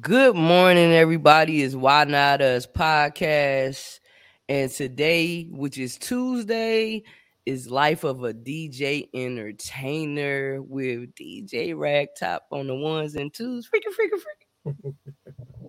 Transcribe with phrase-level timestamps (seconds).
[0.00, 1.62] Good morning, everybody.
[1.62, 4.00] It's Why Not Us podcast.
[4.48, 7.04] And today, which is Tuesday,
[7.46, 13.68] is Life of a DJ Entertainer with DJ Ragtop on the ones and twos.
[13.68, 14.94] Freaking, freaking, freaking.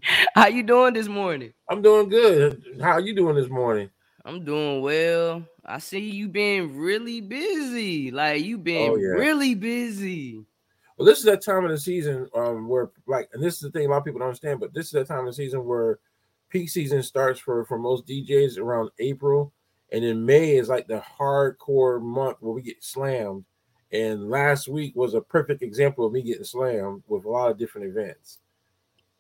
[0.35, 1.53] How you doing this morning?
[1.69, 2.63] I'm doing good.
[2.81, 3.89] How you doing this morning?
[4.25, 5.43] I'm doing well.
[5.65, 8.11] I see you been really busy.
[8.11, 9.09] Like you been Oh, yeah.
[9.09, 10.43] really busy.
[10.97, 13.71] Well, this is that time of the season um, where, like, and this is the
[13.71, 15.63] thing a lot of people don't understand, but this is that time of the season
[15.63, 15.99] where
[16.49, 19.53] peak season starts for for most DJs around April,
[19.91, 23.45] and then May is like the hardcore month where we get slammed.
[23.91, 27.57] And last week was a perfect example of me getting slammed with a lot of
[27.57, 28.39] different events.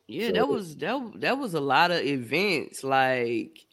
[0.07, 2.83] Yeah, So that was that that was a lot of events.
[2.83, 3.65] Like,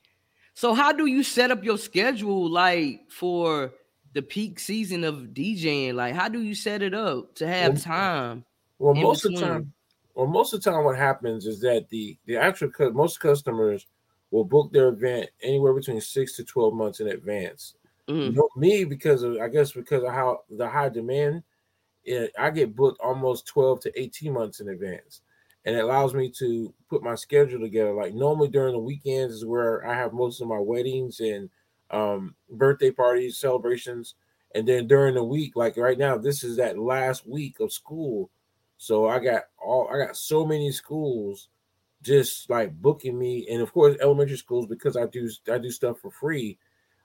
[0.52, 3.72] so how do you set up your schedule like for
[4.14, 5.94] the peak season of DJing?
[5.94, 8.44] Like, how do you set it up to have Well, time?
[8.78, 9.72] Well, most of the time,
[10.14, 13.86] well, most of the time, what happens is that the the actual most customers
[14.30, 17.74] will book their event anywhere between six to twelve months in advance.
[18.08, 18.26] Mhm.
[18.26, 21.42] You know, me because of I guess because of how the high demand,
[22.04, 25.22] it, I get booked almost twelve to eighteen months in advance,
[25.64, 27.92] and it allows me to put my schedule together.
[27.94, 31.50] Like normally during the weekends is where I have most of my weddings and
[31.90, 34.14] um, birthday parties, celebrations,
[34.54, 38.30] and then during the week, like right now, this is that last week of school,
[38.76, 41.48] so I got all I got so many schools
[42.02, 46.00] just like booking me, and of course elementary schools because I do I do stuff
[46.00, 46.58] for free.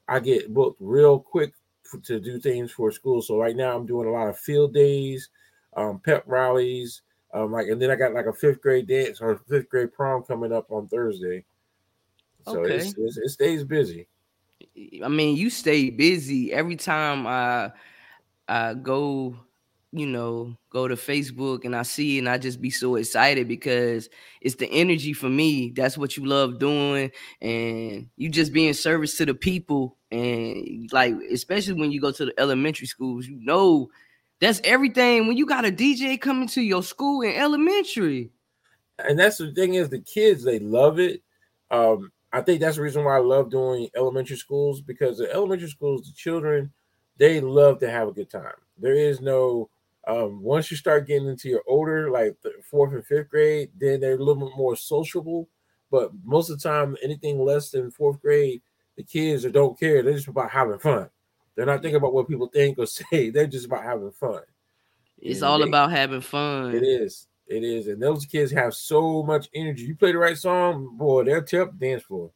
[0.07, 1.53] I get booked real quick
[2.03, 3.21] to do things for school.
[3.21, 5.29] So right now I'm doing a lot of field days,
[5.75, 7.01] um, pep rallies,
[7.33, 10.23] um, like, and then I got like a fifth grade dance or fifth grade prom
[10.23, 11.45] coming up on Thursday.
[12.43, 14.07] So it's, it's, it stays busy.
[15.03, 17.71] I mean, you stay busy every time I
[18.47, 19.35] I go,
[19.91, 24.09] you know, go to Facebook and I see and I just be so excited because
[24.41, 25.71] it's the energy for me.
[25.75, 29.97] That's what you love doing, and you just being service to the people.
[30.11, 33.89] And like, especially when you go to the elementary schools, you know
[34.41, 35.27] that's everything.
[35.27, 38.31] When you got a DJ coming to your school in elementary.
[38.99, 41.21] and that's the thing is the kids they love it.
[41.71, 45.69] Um, I think that's the reason why I love doing elementary schools because the elementary
[45.69, 46.71] schools, the children,
[47.17, 48.53] they love to have a good time.
[48.77, 49.69] There is no
[50.07, 53.99] um, once you start getting into your older, like the fourth and fifth grade, then
[53.99, 55.49] they're a little bit more sociable.
[55.91, 58.61] But most of the time, anything less than fourth grade,
[58.95, 60.01] the kids don't care.
[60.01, 61.09] They're just about having fun.
[61.55, 63.29] They're not thinking about what people think or say.
[63.29, 64.41] They're just about having fun.
[65.17, 66.73] It's And all they- about having fun.
[66.73, 67.27] it is.
[67.49, 67.87] It is.
[67.87, 69.83] And those kids have so much energy.
[69.83, 72.29] You play the right song, boy, they'll tear up the dance floor.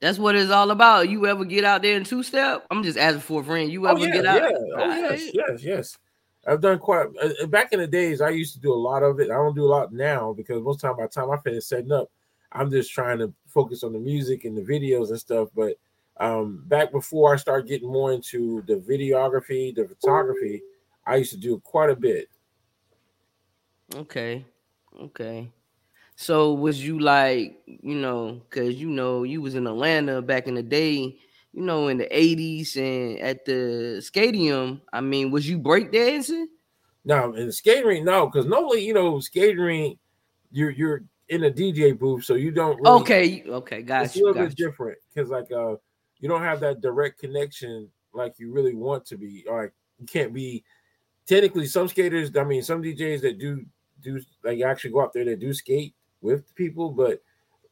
[0.00, 1.10] That's what it's all about.
[1.10, 2.64] You ever get out there in two step?
[2.70, 3.70] I'm just asking for a friend.
[3.70, 4.50] You Oh, ever yeah, get out?
[4.50, 4.56] yeah.
[4.76, 5.98] Oh, yes, yes, yes.
[6.46, 8.22] I've done quite uh, back in the days.
[8.22, 9.30] I used to do a lot of it.
[9.30, 11.92] I don't do a lot now because most time by the time I finish setting
[11.92, 12.08] up,
[12.52, 15.48] I'm just trying to focus on the music and the videos and stuff.
[15.54, 15.74] But
[16.16, 20.62] um, back before I started getting more into the videography, the photography,
[21.04, 22.28] I used to do quite a bit.
[23.94, 24.44] Okay.
[25.00, 25.50] Okay.
[26.16, 30.54] So was you like, you know, cause you know you was in Atlanta back in
[30.54, 31.18] the day,
[31.52, 34.82] you know, in the 80s and at the stadium.
[34.92, 36.46] I mean, was you breakdancing?
[37.04, 39.98] Now in the skating rink, no, because normally you know skating rink,
[40.52, 44.18] you're you're in a DJ booth, so you don't really, Okay, okay, it's got a
[44.18, 45.76] little bit different because like uh
[46.18, 49.44] you don't have that direct connection like you really want to be.
[49.48, 50.62] Or like you can't be
[51.26, 52.36] technically some skaters.
[52.36, 53.64] I mean, some DJs that do
[54.02, 57.22] do like actually go out there that do skate with people, but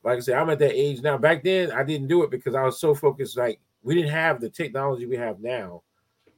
[0.04, 1.18] like I said, I'm at that age now.
[1.18, 3.36] Back then, I didn't do it because I was so focused.
[3.36, 5.82] Like we didn't have the technology we have now,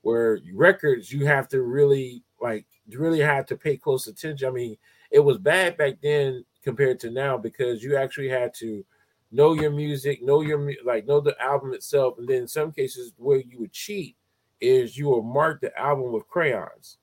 [0.02, 4.48] where records you have to really like really had to pay close attention.
[4.48, 4.76] I mean,
[5.10, 8.84] it was bad back then compared to now because you actually had to
[9.30, 13.12] know your music, know your like know the album itself, and then in some cases
[13.16, 14.16] where you would cheat
[14.60, 16.98] is you would mark the album with crayons.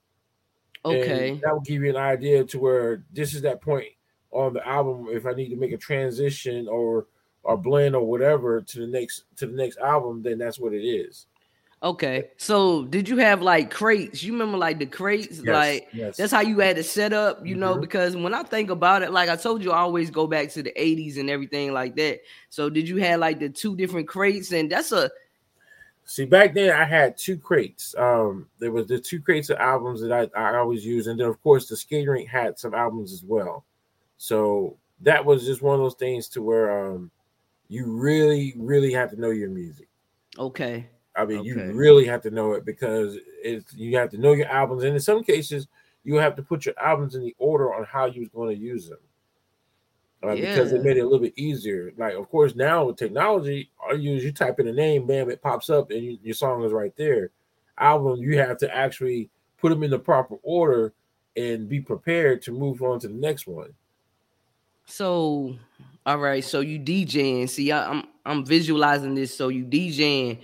[0.86, 1.40] And Okay.
[1.44, 3.88] that will give you an idea to where this is that point
[4.32, 5.07] on the album.
[5.12, 7.07] If I need to make a transition or
[7.44, 10.84] or blend or whatever to the next to the next album, then that's what it
[10.84, 11.28] is.
[11.84, 12.31] Okay.
[12.38, 14.24] So did you have like crates?
[14.24, 15.40] You remember like the crates?
[15.44, 16.18] Yes, Like yes.
[16.18, 17.81] That's how you had to set up, you know, Mhm.
[17.81, 20.63] because when I think about it, like I told you, I always go back to
[20.63, 22.22] the 80s and everything like that.
[22.50, 24.51] So did you have like the two different crates?
[24.51, 25.12] And that's a
[26.09, 27.94] See, back then I had two crates.
[27.98, 31.27] Um, there was the two crates of albums that I, I always use, and then
[31.27, 33.65] of course the skating rink had some albums as well.
[34.18, 37.12] So that was just one of those things to where um
[37.68, 39.89] you really, really have to know your music.
[40.39, 40.88] okay.
[41.18, 41.48] I mean, Okay.
[41.50, 44.94] you really have to know it because it's you have to know your albums, and
[44.94, 45.68] in some cases,
[46.06, 48.62] you have to put your albums in the order on how you was going to
[48.62, 49.00] use them.
[50.24, 50.56] Uh, yeah.
[50.56, 51.92] because it made it a little bit easier.
[51.98, 55.42] Like, of course, now with technology, all you you type in a name, bam, it
[55.42, 57.31] pops up, and you, your song is right there.
[57.78, 60.94] Album, you have to actually put them in the proper order
[61.36, 63.74] and be prepared to move on to the next one.
[64.86, 65.56] So,
[66.06, 67.50] all right, so you DJing.
[67.50, 69.36] See, I, I'm I'm visualizing this.
[69.36, 70.40] So you DJing.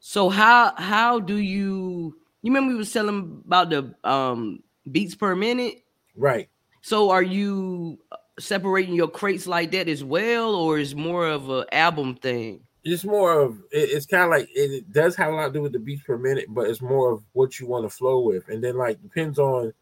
[0.00, 2.16] So how how do you?
[2.42, 5.84] You remember we was telling about the um beats per minute,
[6.16, 6.48] right?
[6.82, 7.98] So are you
[8.38, 12.60] separating your crates like that as well, or is more of an album thing?
[12.82, 15.52] It's more of it, it's kind of like it, it, does have a lot to
[15.52, 18.20] do with the beats per minute, but it's more of what you want to flow
[18.20, 19.72] with, and then like depends on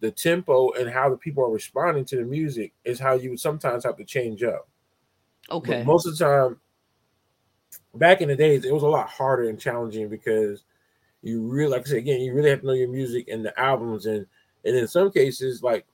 [0.00, 3.40] the tempo and how the people are responding to the music is how you would
[3.40, 4.68] sometimes have to change up.
[5.50, 5.78] Okay.
[5.78, 6.60] But most of the time,
[7.94, 10.64] back in the days, it was a lot harder and challenging because
[11.22, 13.58] you really, like I said again, you really have to know your music and the
[13.58, 14.26] albums, and
[14.64, 15.86] and in some cases, like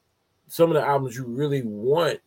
[0.52, 2.20] some of the albums you really want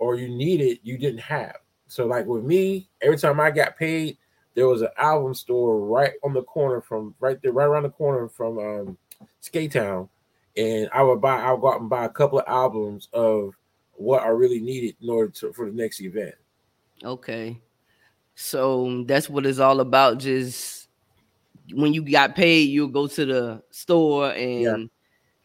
[0.00, 1.56] or you needed, you didn't have.
[1.86, 4.18] So, like with me, every time I got paid,
[4.54, 7.90] there was an album store right on the corner from right there, right around the
[7.90, 8.98] corner from um,
[9.40, 10.08] Skate Town
[10.56, 13.54] and I would buy, I would go out and buy a couple of albums of
[13.92, 16.34] what I really needed in order to for the next event.
[17.02, 17.60] Okay,
[18.34, 20.18] so that's what it's all about.
[20.18, 20.88] Just
[21.72, 24.76] when you got paid, you'll go to the store and yeah.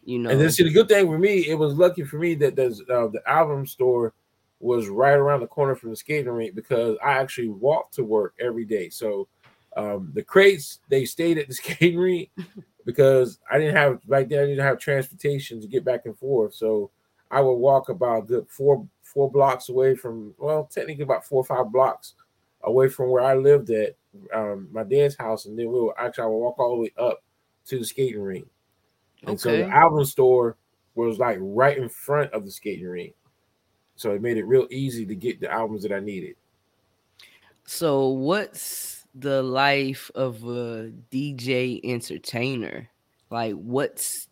[0.09, 0.29] You know.
[0.29, 2.81] And then see the good thing for me, it was lucky for me that there's
[2.81, 4.13] uh, the album store
[4.59, 8.33] was right around the corner from the skating rink because I actually walked to work
[8.39, 8.89] every day.
[8.89, 9.27] So
[9.77, 12.29] um, the crates they stayed at the skating rink,
[12.85, 16.55] because I didn't have back then I didn't have transportation to get back and forth.
[16.55, 16.89] So
[17.29, 21.45] I would walk about good four four blocks away from well, technically about four or
[21.45, 22.15] five blocks
[22.63, 23.95] away from where I lived at
[24.33, 26.93] um, my dad's house, and then we would actually I would walk all the way
[26.97, 27.23] up
[27.67, 28.47] to the skating rink.
[29.21, 29.37] And okay.
[29.37, 30.57] so the album store
[30.95, 33.13] was like right in front of the skating rink.
[33.95, 36.35] So it made it real easy to get the albums that I needed.
[37.65, 42.89] So what's the life of a DJ entertainer?
[43.29, 44.27] Like what's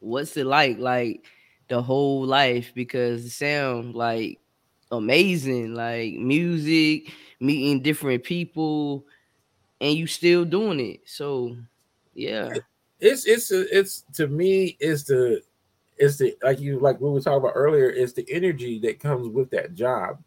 [0.00, 0.78] what's it like?
[0.78, 1.24] Like
[1.68, 4.40] the whole life because it sounds like
[4.90, 9.06] amazing, like music, meeting different people,
[9.80, 11.00] and you still doing it.
[11.04, 11.56] So
[12.14, 12.54] yeah.
[13.00, 15.42] It's it's it's to me it's the
[15.96, 19.28] it's the like you like we were talking about earlier, it's the energy that comes
[19.28, 20.22] with that job.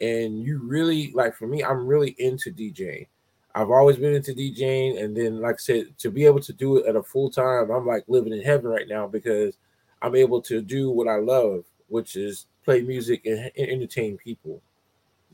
[0.00, 3.06] And you really like for me, I'm really into DJing.
[3.54, 6.78] I've always been into DJing, and then like I said, to be able to do
[6.78, 9.58] it at a full time, I'm like living in heaven right now because
[10.02, 14.62] I'm able to do what I love, which is play music and, and entertain people.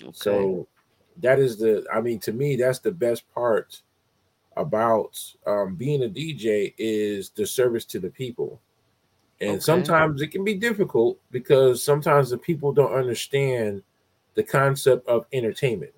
[0.03, 0.13] Okay.
[0.15, 0.67] So
[1.19, 3.83] that is the, I mean, to me, that's the best part
[4.57, 8.61] about um, being a DJ is the service to the people.
[9.41, 9.61] And okay.
[9.61, 13.83] sometimes it can be difficult because sometimes the people don't understand
[14.35, 15.93] the concept of entertainment.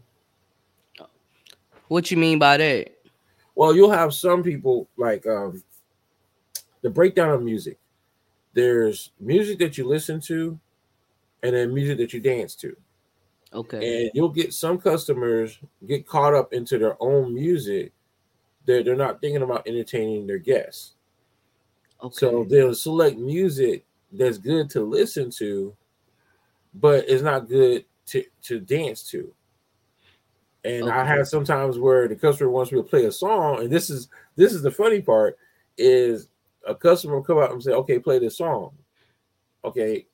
[1.87, 2.91] What you mean by that?
[3.55, 5.63] Well, you'll have some people like um
[6.83, 7.79] the breakdown of music.
[8.55, 10.59] There's music that you listen to,
[11.43, 12.77] and then music that you dance to.
[13.53, 14.03] Okay.
[14.03, 17.93] And you'll get some customers get caught up into their own music
[18.69, 20.93] that they're not thinking about entertaining their guests.
[22.03, 22.15] Okay.
[22.15, 25.75] So they'll select music that's good to listen to,
[26.75, 29.33] but it's not good to, to dance to.
[30.65, 30.93] And okay.
[30.93, 34.09] I have sometimes where the customer wants me to play a song, and this is
[34.37, 35.39] this is the funny part
[35.79, 36.29] is
[36.67, 38.73] a customer will come out and say, "Okay, play this song."
[39.65, 40.07] Okay,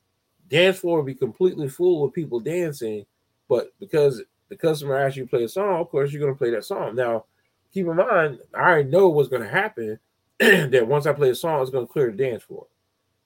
[0.49, 3.05] dance floor will be completely full with people dancing,
[3.49, 6.39] but because the customer asks you to play a song, of course you're going to
[6.39, 6.95] play that song.
[6.95, 7.25] Now,
[7.75, 9.99] keep in mind, I already know what's going to happen.
[10.39, 12.67] that once I play a song, it's going to clear the dance floor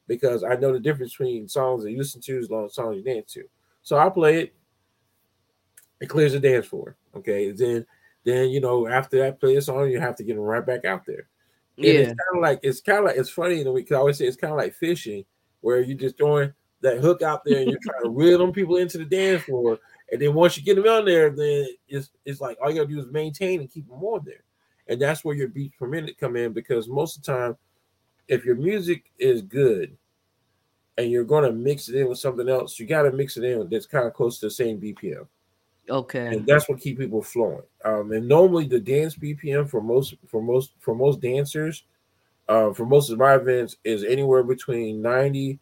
[0.09, 3.33] because I know the difference between songs that you listen to as songs you dance
[3.35, 3.45] to.
[3.83, 4.55] So I play it.
[6.01, 6.97] It clears the dance floor.
[7.17, 7.87] Okay, then
[8.25, 10.85] then you know after that play a song, you have to get them right back
[10.85, 11.29] out there.
[11.77, 13.57] And yeah, it's kind of like it's kind of like it's funny.
[13.57, 15.25] You know, we can always say it's kind of like fishing,
[15.61, 16.53] where you're just throwing
[16.83, 19.79] that hook out there and you're trying to reel them people into the dance floor.
[20.11, 22.89] And then once you get them on there, then it's it's like all you gotta
[22.89, 24.45] do is maintain and keep them on there.
[24.87, 27.57] And that's where your beats per minute come in because most of the time,
[28.27, 29.97] if your music is good
[30.97, 33.87] and you're gonna mix it in with something else, you gotta mix it in that's
[33.87, 35.27] kind of close to the same BPM.
[35.91, 36.27] Okay.
[36.27, 37.63] And that's what keep people flowing.
[37.85, 41.85] Um, and normally the dance BPM for most for most for most dancers,
[42.49, 45.59] uh, for most of my events is anywhere between 90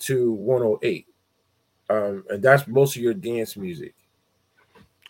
[0.00, 1.06] to 108.
[1.88, 3.94] Um, and that's most of your dance music.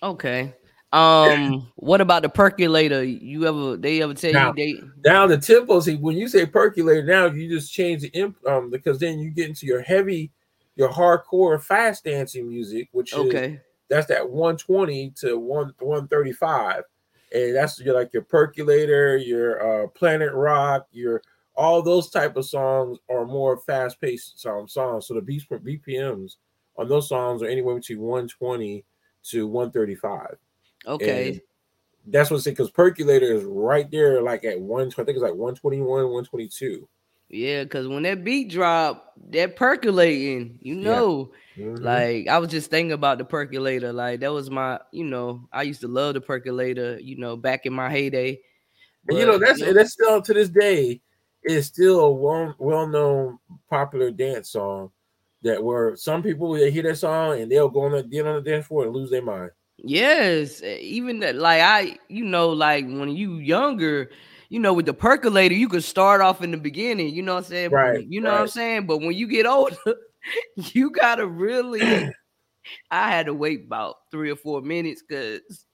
[0.03, 0.55] Okay.
[0.93, 3.03] Um, what about the percolator?
[3.03, 4.55] You ever they ever tell now, you
[5.03, 5.81] they now the tempo?
[5.81, 9.31] See, when you say percolator, now you just change the imp um because then you
[9.31, 10.31] get into your heavy
[10.77, 13.55] your hardcore fast dancing music, which Okay.
[13.55, 16.83] is that's that 120 to 1 135
[17.33, 21.23] and that's your like your percolator your uh planet rock your
[21.57, 26.37] all those type of songs are more fast-paced song, songs so the beats bpms
[26.79, 28.85] on those songs are anywhere between 120
[29.25, 30.39] to 135
[30.87, 31.37] Okay.
[31.37, 31.41] And
[32.07, 35.21] that's what I say because percolator is right there like at one i think it's
[35.21, 36.89] like 121 122
[37.29, 41.03] Yeah, because when that beat drop, that percolating, you Yeah.
[41.03, 41.81] know, Mhm.
[41.81, 43.93] like I was just thinking about the percolator.
[43.93, 47.67] Like that was my, you know, I used to love the percolator, you know, back
[47.67, 48.41] in my heyday.
[49.09, 51.01] And you know, that's you know, that's still to this day
[51.45, 53.39] is still a well well known
[53.71, 54.93] popular dance song
[55.47, 58.37] that were some people they hear that song and they'll go on the get on
[58.43, 59.51] the dance floor and lose their mind.
[59.79, 64.11] yes, even that, like I, you know, like when you younger,
[64.49, 67.45] you know, with the percolator, you could start off in the beginning, you know what
[67.45, 67.71] I'm saying?
[67.71, 68.87] Right, You know what I'm saying?
[68.87, 69.77] But when you get older,
[70.57, 72.13] you gotta really
[72.91, 75.67] I had to wait about three or four minutes because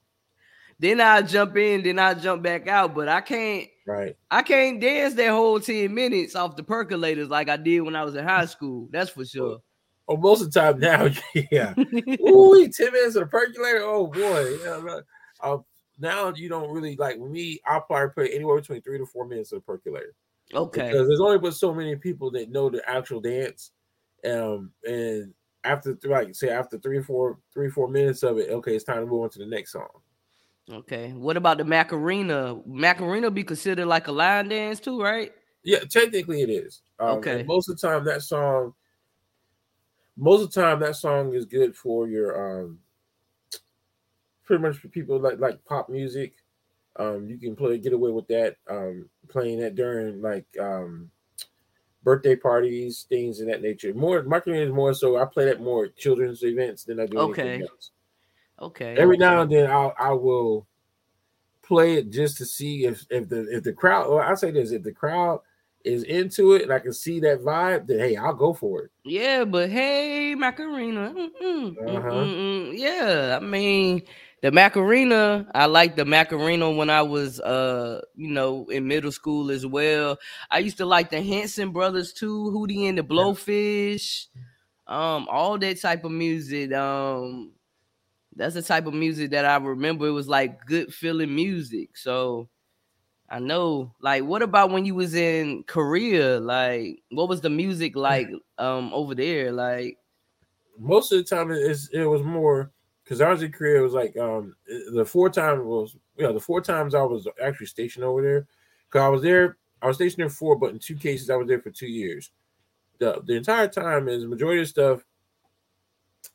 [0.79, 2.93] then I jump in, then I jump back out.
[2.93, 4.15] But I can't Right.
[4.31, 8.03] I can't dance that whole 10 minutes off the percolators like I did when I
[8.03, 8.87] was in high school.
[8.91, 9.59] That's for sure.
[10.07, 11.09] Oh, most of the time now,
[11.51, 11.73] yeah.
[12.27, 13.81] Ooh, 10 minutes of the percolator.
[13.83, 14.57] Oh boy.
[14.63, 14.99] Yeah.
[15.41, 15.57] Uh,
[15.99, 19.51] now you don't really like me, I'll probably put anywhere between three to four minutes
[19.51, 20.15] of the percolator.
[20.53, 20.87] okay.
[20.87, 23.71] because there's only but so many people that know the actual dance
[24.29, 25.33] um and
[25.65, 28.97] after like say after three or four three four minutes of it okay it's time
[29.01, 29.87] to move on to the next song
[30.71, 31.11] Okay.
[31.11, 32.59] What about the Macarena?
[32.65, 35.33] Macarena be considered like a line dance too, right?
[35.63, 37.43] yeah technically it is um, Okay.
[37.43, 38.73] most of the time that song
[40.17, 42.79] most of the time that song is good for your um
[44.43, 46.33] pretty much for people like like pop music
[46.97, 51.09] um you can play get away with that um playing that during like um
[52.03, 55.85] birthday parties things of that nature more marketing is more so i play that more
[55.85, 57.91] at children's events than i do anything else
[58.61, 58.95] Okay.
[58.97, 59.25] every okay.
[59.25, 60.67] now and then I'll I will
[61.63, 64.71] play it just to see if if the if the crowd or I say this
[64.71, 65.39] if the crowd
[65.83, 68.91] is into it and I can see that vibe, then hey, I'll go for it.
[69.03, 71.13] Yeah, but hey, Macarena.
[71.13, 72.09] mm, mm, mm, Uh-huh.
[72.09, 72.77] mm, mm.
[72.77, 74.03] Yeah, I mean
[74.41, 75.49] the Macarena.
[75.53, 80.17] I like the Macarena when I was uh, you know, in middle school as well.
[80.51, 84.27] I used to like the Hanson brothers too, Hootie and the Blowfish,
[84.87, 86.71] um, all that type of music.
[86.73, 87.51] Um,
[88.35, 90.07] that's the type of music that I remember.
[90.07, 91.97] It was like good feeling music.
[91.97, 92.49] So
[93.29, 96.39] I know, like, what about when you was in Korea?
[96.39, 99.51] Like, what was the music like um over there?
[99.51, 99.99] Like,
[100.77, 102.71] Most of the time it- it's, it was more
[103.03, 104.55] because I was in Korea, it was like um
[104.93, 108.47] the four times was you know, the four times I was actually stationed over there.
[108.89, 111.47] Cause I was there, I was stationed there four, but in two cases I was
[111.47, 112.31] there for two years.
[112.99, 115.05] The the entire time is majority of stuff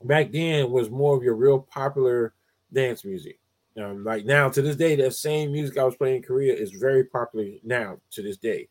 [0.05, 2.35] back then was more of your real popular
[2.73, 3.39] dance music.
[3.77, 6.73] Um, like now to this day, that same music I was playing in Korea is
[6.73, 8.69] very popular now to this day.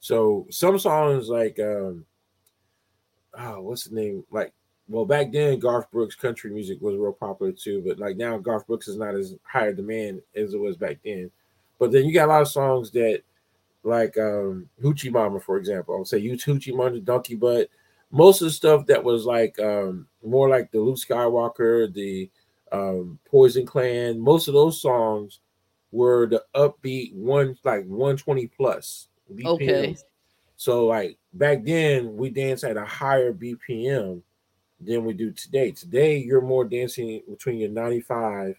[0.00, 2.04] So some songs like um
[3.38, 4.24] oh what's the name?
[4.30, 4.52] Like
[4.88, 8.66] well back then Garth Brooks country music was real popular too, but like now Garth
[8.66, 11.30] Brooks is not as high demand as it was back then.
[11.78, 13.22] But then you got a lot of songs that
[13.82, 15.94] like um Hoochie Mama, for example.
[15.94, 17.68] I would say you Hoochie Mama, Donkey Butt.
[18.10, 22.30] Most of the stuff that was like um more like the Luke Skyywalker, the
[22.72, 25.40] um Poison Clan, most of those songs
[25.92, 29.46] were the upbeat one like 120 plus BPM.
[29.46, 29.96] Okay.
[30.56, 34.22] So like back then we danced at a higher BPM
[34.80, 35.70] than we do today.
[35.70, 38.56] Today you're more dancing between your 95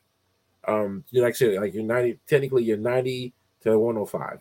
[0.68, 4.40] um you like I said like you're 90 technically you're 90 to 105.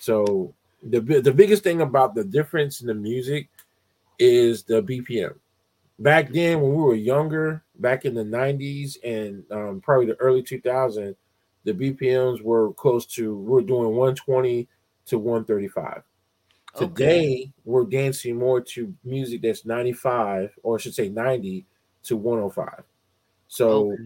[0.00, 3.48] So the the biggest thing about the difference in the music
[4.18, 5.34] is the BPM.
[5.98, 10.42] Back then, when we were younger, back in the 90s and um, probably the early
[10.42, 11.14] 2000s,
[11.64, 14.68] the BPMs were close to we are doing 120
[15.06, 16.02] to 135.
[16.76, 16.86] Okay.
[16.86, 21.64] Today, we're dancing more to music that's 95, or I should say 90
[22.04, 22.84] to 105.
[23.48, 24.02] So okay.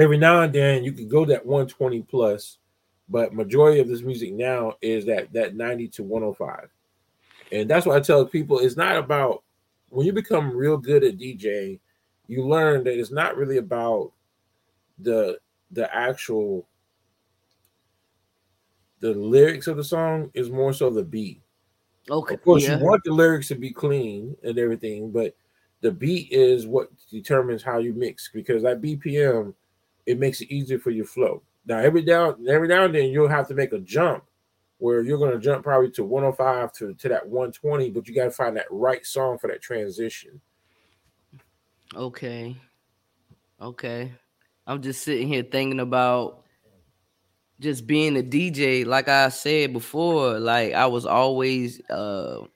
[0.00, 2.58] every now and then you can go that 120 plus,
[3.08, 6.68] but majority of this music now is that that 90 to 105.
[7.52, 9.42] And that's why I tell people it's not about
[9.88, 11.80] when you become real good at DJ,
[12.26, 14.12] you learn that it's not really about
[14.98, 15.38] the
[15.72, 16.66] the actual
[19.00, 21.40] the lyrics of the song is more so the beat.
[22.08, 22.34] Okay.
[22.34, 22.78] Of course, yeah.
[22.78, 25.34] you want the lyrics to be clean and everything, but
[25.80, 29.54] the beat is what determines how you mix because that BPM
[30.06, 31.42] it makes it easier for your flow.
[31.66, 34.24] Now, every now every now and then you'll have to make a jump
[34.80, 38.24] where you're going to jump probably to 105 to, to that 120, but you got
[38.24, 40.40] to find that right song for that transition.
[41.94, 42.56] Okay.
[43.60, 44.12] Okay.
[44.66, 46.44] I'm just sitting here thinking about
[47.60, 48.86] just being a DJ.
[48.86, 52.46] Like I said before, like I was always uh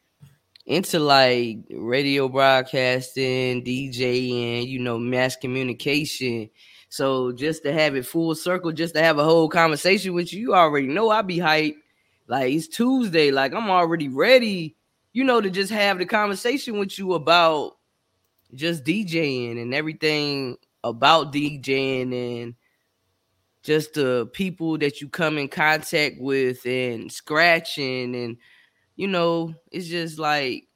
[0.67, 6.49] into like radio broadcasting, DJing, you know, mass communication.
[6.89, 10.41] So just to have it full circle, just to have a whole conversation with you,
[10.41, 11.77] you already know I'd be hyped.
[12.27, 14.77] Like it's Tuesday, like I'm already ready,
[15.13, 17.77] you know, to just have the conversation with you about
[18.55, 22.55] just DJing and everything about DJing and
[23.63, 28.37] just the people that you come in contact with and scratching and
[28.97, 30.69] you know it's just like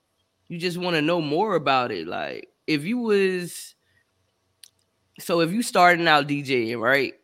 [0.48, 2.06] you just want to know more about it.
[2.06, 3.74] Like if you was
[5.18, 7.14] so if you starting out DJing right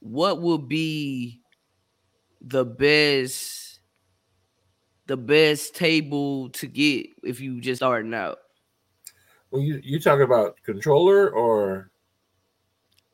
[0.00, 1.40] what would be
[2.40, 3.63] the best
[5.06, 8.38] the best table to get if you just starting out
[9.50, 11.90] Well, you you talking about controller or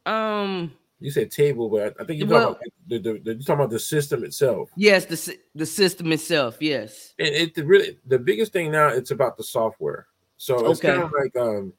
[0.07, 3.55] um you said table, but I think you're Well- talking about the, the, you're talking
[3.55, 4.71] about the system itself.
[4.77, 9.11] yes the the system itself yes And it the really the biggest thing now it's
[9.11, 10.07] about the software.
[10.37, 10.93] So it's Okay.
[10.93, 11.73] kind of like um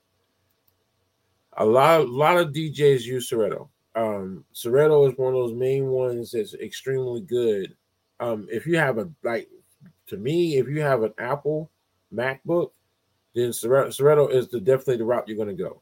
[1.57, 3.69] a lot a lot of DJs use Serato.
[3.95, 7.75] Um Serato is one of those main ones that's extremely good.
[8.19, 9.49] Um if you have a like
[10.11, 11.71] to me, if you have an Apple
[12.13, 12.71] MacBook,
[13.33, 15.81] then Serato is the definitely the route you're gonna go.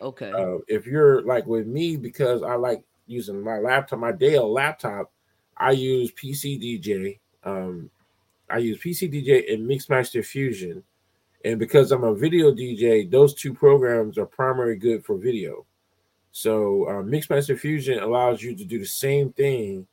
[0.00, 4.52] okay Uh, if you're like with me, because I like using my laptop, my Dell
[4.52, 5.12] laptop,
[5.56, 7.18] I use PC DJ.
[7.42, 7.90] Um,
[8.48, 10.84] I use PC DJ and MixMeister Fusion,
[11.44, 15.66] and because I'm a video DJ, those two programs are primary good for video.
[16.30, 19.88] So uh, MixMeister Fusion allows you to do the same thing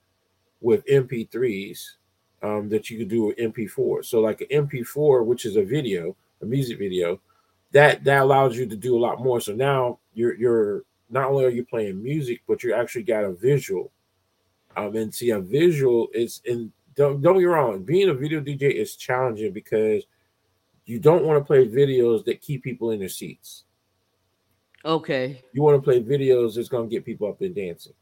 [0.62, 1.96] with MP3s
[2.44, 4.06] um, that you could do with MP4.
[4.06, 7.20] So like an MP4, which is a video, a music video,
[7.72, 9.42] that that allows you to do a lot more.
[9.42, 13.32] So now you're you're not only are you playing music, but you actually got a
[13.34, 13.92] visual.
[14.76, 18.74] Um, and see a visual is and don't don't get wrong, being a video DJ
[18.74, 20.04] is challenging because
[20.86, 23.64] you don't want to play videos that keep people in their seats.
[24.84, 27.94] okay You want to play videos that's gonna get people up and dancing.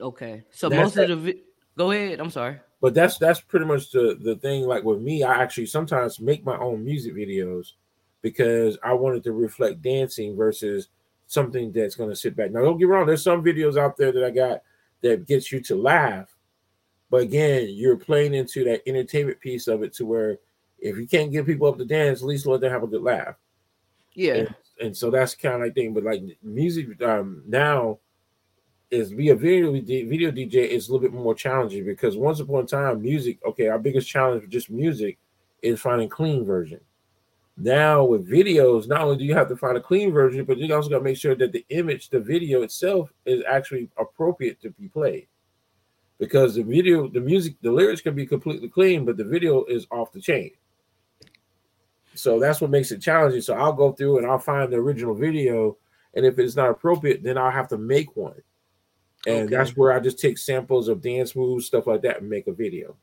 [0.00, 1.42] okay so That's most of the vi-
[1.76, 4.66] go ahead i'm sorry But that's that's pretty much the the thing.
[4.66, 7.72] Like with me, I actually sometimes make my own music videos
[8.22, 10.88] because I wanted to reflect dancing versus
[11.26, 12.50] something that's going to sit back.
[12.50, 13.06] Now, don't get wrong.
[13.06, 14.62] There's some videos out there that I got
[15.02, 16.34] that gets you to laugh,
[17.10, 20.38] but again, you're playing into that entertainment piece of it to where
[20.78, 23.02] if you can't get people up to dance, at least let them have a good
[23.02, 23.36] laugh.
[24.14, 25.94] yeah And, and so that's kind of like thing.
[25.94, 27.98] But like music um now
[28.90, 32.64] is be a video video DJ is a little bit more challenging because once upon
[32.64, 35.18] a time, music, okay, our biggest challenge with just music
[35.62, 36.80] is finding clean version.
[37.56, 40.72] Now with videos, not only do you have to find a clean version, but you
[40.74, 44.70] also got to make sure that the image, the video itself, is actually appropriate to
[44.70, 45.26] be played.
[46.18, 49.86] Because the video, the music, the lyrics can be completely clean, but the video is
[49.90, 50.50] off the chain.
[52.14, 53.40] So that's what makes it challenging.
[53.40, 55.76] So I'll go through and I'll find the original video,
[56.14, 58.40] and if it's not appropriate, then I'll have to make one.
[59.26, 59.56] And Okay.
[59.56, 62.52] that's where I just take samples of dance moves, stuff like that, and make a
[62.52, 62.96] video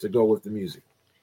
[0.00, 0.82] to go with the music.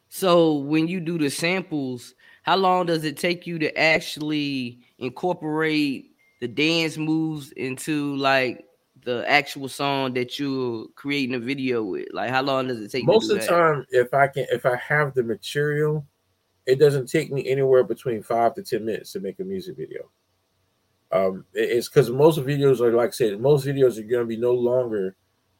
[0.10, 6.12] So when you do the samples, how long does it take you to actually incorporate
[6.40, 8.66] the dance moves into like
[9.04, 12.08] the actual song that you're creating a video with?
[12.14, 13.06] Like how long does it take?
[13.06, 16.06] Most to of the time, if I can, if I have the material,
[16.66, 20.10] it doesn't take me anywhere between five to ten minutes to make a music video.
[21.12, 24.38] Um, it's because most videos are like I said, most videos are going to be
[24.38, 25.16] no longer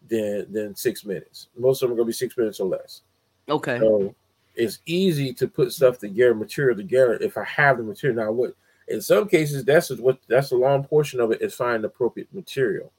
[0.10, 1.48] than than six minutes.
[1.58, 3.02] Most of them are going to be six minutes or less.
[3.50, 3.80] Okay.
[3.80, 4.16] So
[4.56, 8.24] it's easy to put stuff together, material together, if I have the material.
[8.26, 8.56] Now, what
[8.88, 12.92] in some cases, that's what that's a long portion of it is finding appropriate material,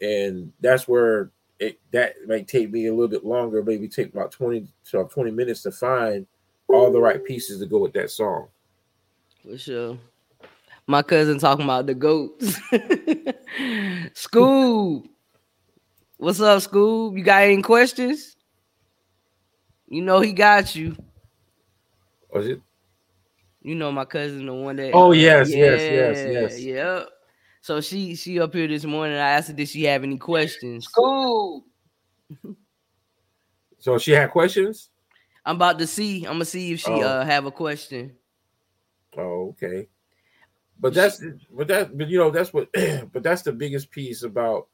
[0.00, 4.32] and that's where it that might take me a little bit longer, maybe take about
[4.32, 6.26] twenty to twenty minutes to find
[6.68, 8.48] all the right pieces to go with that song.
[9.42, 9.98] For sure.
[10.90, 12.58] My cousin talking about the goats.
[14.12, 15.04] Scoob.
[16.16, 17.16] What's up, Scoob?
[17.16, 18.34] You got any questions?
[19.86, 20.96] You know he got you.
[22.34, 22.60] Was it?
[23.62, 24.90] You know my cousin, the one that.
[24.92, 26.60] Oh, yes, yes, yes, yes.
[26.60, 27.04] Yeah.
[27.60, 29.16] So she she up here this morning.
[29.16, 30.88] I asked her, did she have any questions?
[30.88, 31.62] Scoob.
[33.78, 34.90] So she had questions.
[35.46, 36.24] I'm about to see.
[36.24, 37.00] I'm gonna see if she Oh.
[37.00, 38.16] uh have a question.
[39.16, 39.86] Oh, okay.
[40.80, 41.22] But that's
[41.54, 42.68] but that but you know that's what
[43.12, 44.68] but that's the biggest piece about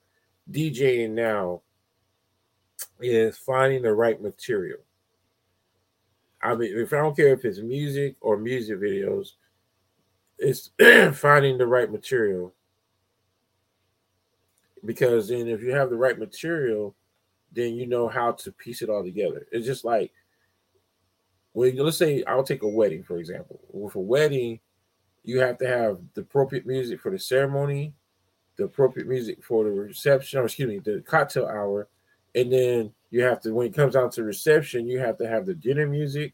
[0.51, 1.62] DJing now
[3.01, 4.79] is finding the right material.
[6.40, 9.33] I mean, if I don't care if it's music or music videos,
[10.38, 10.71] it's
[11.19, 12.55] finding the right material
[14.85, 16.95] because then if you have the right material,
[17.53, 19.47] then you know how to piece it all together.
[19.51, 20.12] It's just like
[21.53, 23.61] when let's say I'll take a wedding for example.
[23.73, 24.61] With a wedding,
[25.27, 27.93] you have to have the appropriate music for the ceremony,
[28.57, 31.89] the appropriate music for the reception, or excuse me, the cocktail hour,
[32.37, 35.45] and then you have to when it comes down to reception, you have to have
[35.45, 36.33] the dinner music,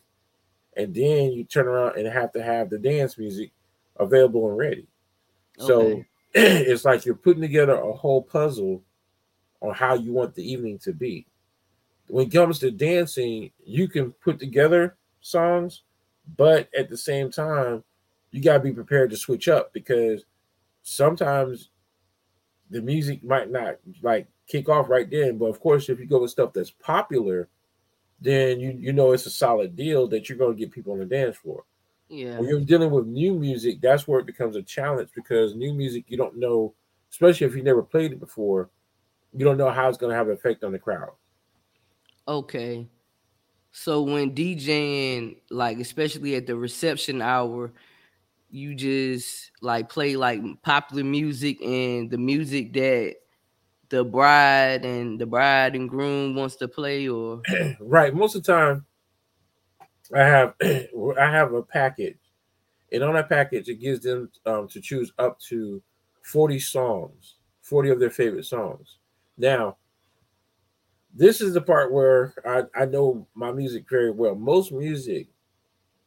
[0.77, 3.51] and then you turn around and have to have the dance music
[3.97, 4.87] available and ready.
[5.59, 5.67] Okay.
[5.67, 8.83] So it's like you're putting together a whole puzzle
[9.63, 11.27] on how you want the evening to be.
[12.09, 15.83] When it comes to dancing, you can put together songs,
[16.37, 17.85] but at the same time,
[18.33, 20.25] you got to be prepared to switch up because
[20.83, 21.71] sometimes
[22.71, 25.39] the music might not like kick off right then.
[25.39, 27.49] But of course, if you go with stuff that's popular,
[28.21, 30.99] then you you know it's a solid deal that you're going to get people on
[30.99, 31.65] the dance floor.
[32.09, 32.39] Yeah.
[32.39, 36.05] When you're dealing with new music, that's where it becomes a challenge because new music
[36.09, 36.75] you don't know,
[37.11, 38.71] especially if you never played it before,
[39.33, 41.11] you don't know how it's going to have an effect on the crowd.
[42.27, 42.87] Okay.
[43.73, 47.73] So when DJing, like especially at the reception hour,
[48.53, 53.17] you just like play like popular music and the music that
[53.89, 57.43] the bride and the bride and groom wants to play or
[57.81, 58.87] right most of the time
[60.15, 62.19] I have I have a package,
[62.93, 65.83] and on that package it gives them um, to choose up to
[66.23, 68.99] forty songs, forty of their favorite songs.
[69.39, 69.77] Now,
[71.15, 74.35] this is the part where I, I know my music very well.
[74.35, 75.29] Most music,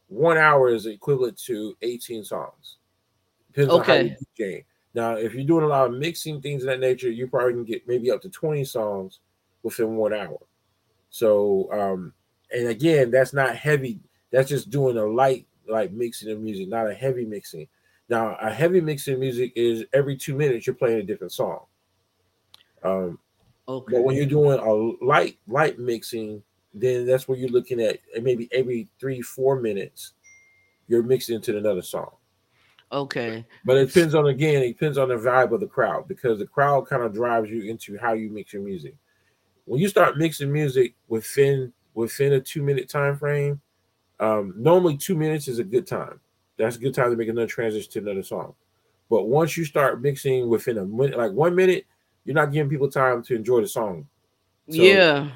[0.07, 2.77] one hour is equivalent to eighteen songs.
[3.51, 3.99] Depends okay.
[3.99, 4.65] on how you DJ.
[4.93, 7.65] Now, if you're doing a lot of mixing things of that nature, you probably can
[7.65, 9.19] get maybe up to 20 songs
[9.61, 10.37] within one hour.
[11.09, 12.13] So um,
[12.51, 13.99] and again, that's not heavy.
[14.31, 17.67] That's just doing a light like mixing of music, not a heavy mixing.
[18.07, 21.65] Now, a heavy mixing music is every two minutes you're playing a different song.
[22.83, 23.19] Um,
[23.67, 23.93] okay.
[23.93, 26.43] But when you're doing a light light mixing,
[26.75, 30.13] then that's where you're looking at maybe every three four minutes
[30.87, 32.11] you're mixing into another song.
[32.91, 33.45] Okay.
[33.65, 36.47] But it depends on again, it depends on the vibe of the crowd because the
[36.47, 38.95] crowd kind of drives you into how you mix your music.
[39.65, 43.59] When you start mixing music within within a two minute time frame.
[44.19, 46.19] Um, normally, two minutes is a good time.
[46.57, 48.53] That's a good time to make another transition to another song.
[49.09, 51.85] But once you start mixing within a minute, like one minute,
[52.23, 54.07] you're not giving people time to enjoy the song.
[54.69, 55.29] So, yeah.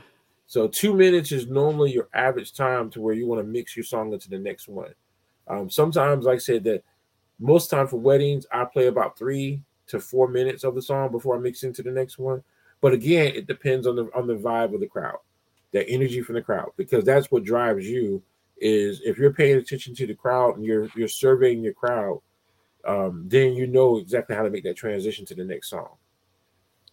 [0.49, 3.85] So two minutes is normally your average time to where you want to mix your
[3.85, 4.93] song into the next one.
[5.47, 6.83] Um, sometimes, like I said, that
[7.39, 11.37] most time for weddings, I play about three to four minutes of the song before
[11.37, 12.43] I mix into the next one.
[12.81, 15.19] But again, it depends on the on the vibe of the crowd
[15.71, 18.21] the energy from the crowd because that's what drives you
[18.57, 22.19] is if you're paying attention to the crowd and you're you're surveying your crowd
[22.85, 25.89] um, then you know exactly how to make that transition to the next song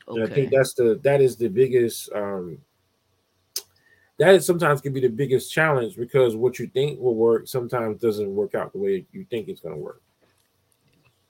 [0.09, 0.21] okay.
[0.21, 2.59] and i think that's the that is the biggest um,
[4.19, 8.01] that is sometimes can be the biggest challenge because what you think will work sometimes
[8.01, 10.03] doesn't work out the way you think it's going to work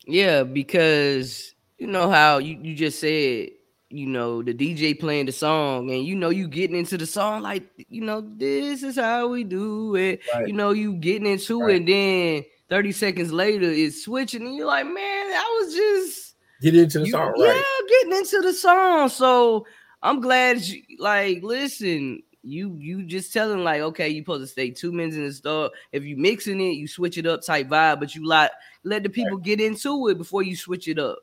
[0.07, 3.49] yeah because you know how you, you just said
[3.88, 7.42] you know, the DJ playing the song and you know you getting into the song
[7.42, 10.20] like you know, this is how we do it.
[10.35, 10.49] Right.
[10.49, 11.75] You know, you getting into right.
[11.75, 16.35] it, and then 30 seconds later it's switching, and you're like, man, I was just
[16.61, 17.55] getting into the you, song, right?
[17.55, 19.09] Yeah, getting into the song.
[19.09, 19.66] So
[20.03, 22.22] I'm glad you like listen.
[22.47, 25.71] You you just telling like okay, you supposed to stay two minutes in the store.
[25.91, 28.53] If you mixing it, you switch it up type vibe, but you like
[28.85, 31.19] let the people get into it before you switch it up.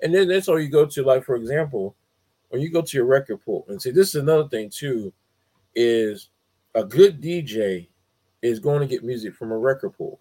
[0.00, 1.94] And then that's all you go to, like for example,
[2.48, 5.12] when you go to your record pool, and see, this is another thing too,
[5.74, 6.30] is
[6.74, 7.88] a good DJ
[8.42, 10.20] is going to get music from a record pool.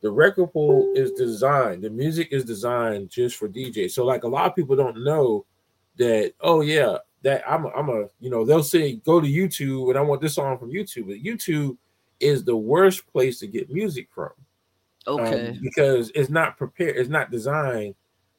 [0.00, 3.90] The record pool is designed, the music is designed just for DJ.
[3.90, 5.44] So, like a lot of people don't know
[5.96, 9.90] that, oh yeah, that I'm a, I'm a, you know, they'll say go to YouTube
[9.90, 11.76] and I want this song from YouTube, but YouTube
[12.20, 14.30] is the worst place to get music from.
[15.06, 15.48] Okay.
[15.50, 17.94] Um, because it's not prepared, it's not designed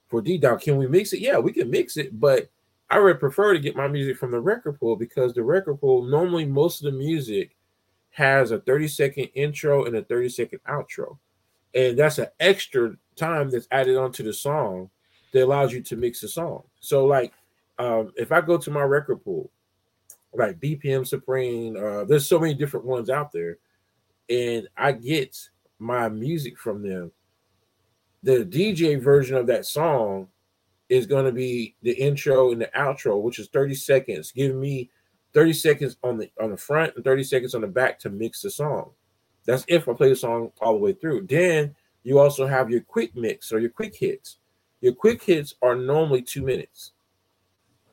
[0.07, 1.19] for D can we mix it?
[1.19, 2.49] Yeah, we can mix it, but
[2.89, 6.01] I would prefer to get my music from the record pool because the record pool
[6.01, 7.55] normally most of the music
[8.09, 11.19] has a 30 second intro and a 30 second outro.
[11.75, 14.89] And that's an extra time that's added onto the song
[15.31, 16.63] that allows you to mix the song.
[16.79, 17.33] So, like,
[17.79, 19.49] um, if I go to my record pool,
[20.33, 23.57] like BPM Supreme, uh, there's so many different ones out there,
[24.29, 25.35] and I get
[25.79, 27.11] my music from them
[28.23, 30.27] the DJ version of that song
[30.89, 34.31] is going to be the intro and the outro, which is 30 seconds.
[34.31, 34.89] Give me
[35.33, 38.41] 30 seconds on the on the front and 30 seconds on the back to mix
[38.41, 38.91] the song.
[39.45, 41.27] That's if I play the song all the way through.
[41.27, 44.37] Then You also have your quick mix or your quick hits.
[44.81, 46.93] Your quick hits are normally two minutes.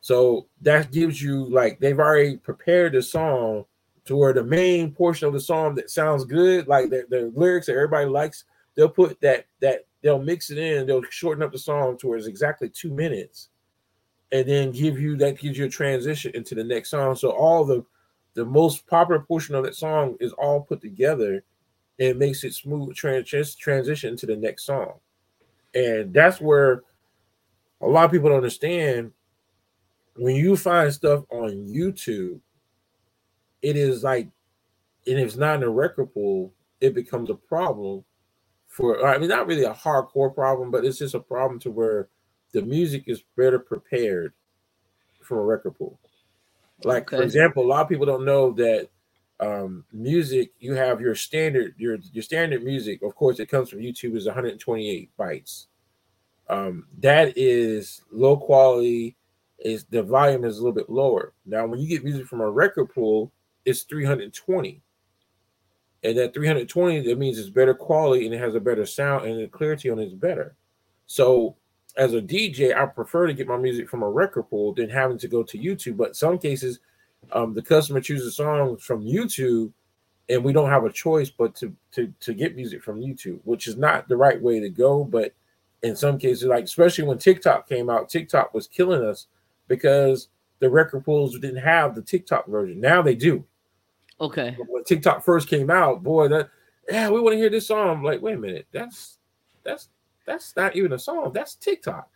[0.07, 3.65] So that gives you like they've already prepared the song
[4.05, 7.67] to where the main portion of the song that sounds good, like the, the lyrics
[7.67, 8.45] that everybody likes,
[8.77, 12.17] they'll put that that they'll mix it in, they'll shorten up the song to where
[12.17, 13.49] it's exactly two minutes,
[14.31, 17.17] and then give you that gives you a transition into the next song.
[17.17, 17.85] So all the
[18.35, 21.43] the most popular portion of that song is all put together
[21.99, 25.01] and makes it smooth trans- transition to the next song.
[25.75, 26.85] And that's where
[27.81, 29.11] a lot of people don't understand
[30.17, 32.41] when you find stuff on YouTube,
[33.63, 34.29] it is like,
[35.07, 38.05] and if it's not in a record pool, it becomes a problem
[38.67, 42.09] for, I mean, not really a hardcore problem, but it's just a problem to where
[42.53, 44.33] the music is better prepared
[45.23, 45.99] for a record pool.
[46.85, 47.17] Like, okay.
[47.17, 48.89] for example, a lot of people don't know that
[49.41, 53.81] um music you have your standard your your standard music of course it comes from
[53.81, 55.67] youtube is 128 bytes
[56.49, 59.15] um that is low quality
[59.59, 61.33] is the volume is a little bit lower.
[61.45, 63.33] Now, when you get music from a record pool,
[63.65, 64.83] it's 320.
[66.05, 69.41] And that 320, that means it's better quality and it has a better sound and
[69.41, 70.55] the clarity on it is better.
[71.07, 71.57] So
[71.97, 75.19] as a DJ, I prefer to get my music from a record pool than having
[75.19, 75.97] to go to YouTube.
[75.97, 76.81] But some cases,
[77.33, 79.73] um, the customer chooses songs from YouTube
[80.29, 83.67] and we don't have a choice but to, to to get music from YouTube, which
[83.67, 85.05] is not the right way to go.
[85.05, 85.35] But
[85.83, 89.27] in some cases, like especially when TikTok came out, TikTok was killing us
[89.69, 92.81] because the record pools didn't have the TikTok version.
[92.81, 93.45] Now they do.
[94.21, 94.57] Okay.
[94.69, 96.49] When TikTok first came out, boy, that
[96.89, 97.99] yeah, we want to hear this song.
[97.99, 99.19] I'm like, wait a minute, that's
[99.63, 99.89] that's
[100.25, 101.33] that's not even a song.
[101.33, 102.09] That's TikTok,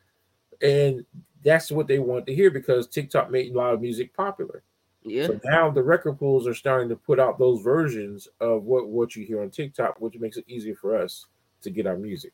[0.62, 1.04] and
[1.44, 4.62] that's what they want to hear because TikTok made a lot of music popular.
[5.02, 5.26] Yeah.
[5.26, 9.16] So now the record pools are starting to put out those versions of what what
[9.16, 11.26] you hear on TikTok, which makes it easier for us
[11.62, 12.32] to get our music.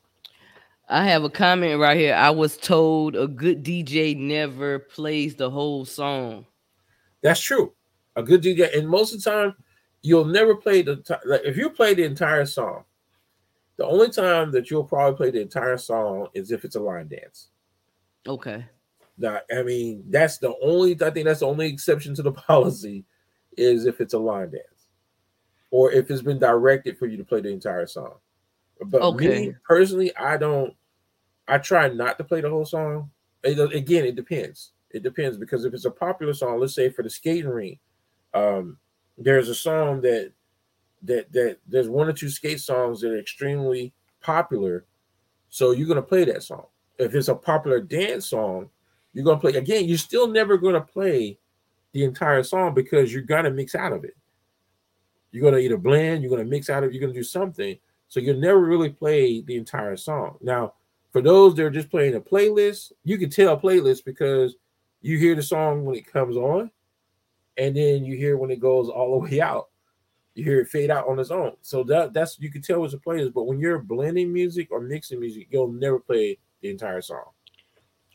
[0.89, 2.13] I have a comment right here.
[2.13, 6.45] I was told a good DJ never plays the whole song.
[7.21, 7.73] That's true.
[8.15, 9.55] A good DJ, and most of the time,
[10.01, 12.85] you'll never play the like if you play the entire song.
[13.75, 17.07] The only time that you'll probably play the entire song is if it's a line
[17.09, 17.49] dance.
[18.25, 18.65] Okay.
[19.19, 20.93] Now, I mean, that's the only.
[21.01, 23.03] I think that's the only exception to the policy
[23.57, 24.87] is if it's a line dance,
[25.69, 28.13] or if it's been directed for you to play the entire song.
[28.85, 29.47] But okay.
[29.47, 30.73] me personally, I don't.
[31.47, 33.09] I try not to play the whole song.
[33.43, 34.71] It, again, it depends.
[34.91, 37.79] It depends because if it's a popular song, let's say for the skating ring,
[38.33, 38.77] um,
[39.17, 40.31] there's a song that
[41.03, 44.85] that that there's one or two skate songs that are extremely popular,
[45.49, 46.65] so you're gonna play that song.
[46.97, 48.69] If it's a popular dance song,
[49.13, 49.85] you're gonna play again.
[49.85, 51.37] You're still never gonna play
[51.93, 54.15] the entire song because you're gonna mix out of it.
[55.31, 57.77] You're gonna either blend, you're gonna mix out of, you're gonna do something.
[58.07, 60.37] So you'll never really play the entire song.
[60.41, 60.73] Now,
[61.11, 64.55] for those that are just playing a playlist, you can tell a playlist because
[65.01, 66.71] you hear the song when it comes on,
[67.57, 69.69] and then you hear when it goes all the way out.
[70.35, 71.53] You hear it fade out on its own.
[71.61, 73.33] So that that's you can tell it's a playlist.
[73.33, 77.25] But when you're blending music or mixing music, you'll never play the entire song.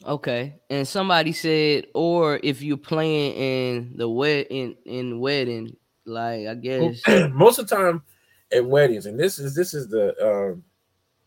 [0.04, 0.60] Okay.
[0.70, 5.76] And somebody said, or if you're playing in the wet in in wedding,
[6.06, 7.00] like I guess
[7.32, 8.02] most of the time
[8.52, 10.64] at weddings, and this is this is the um,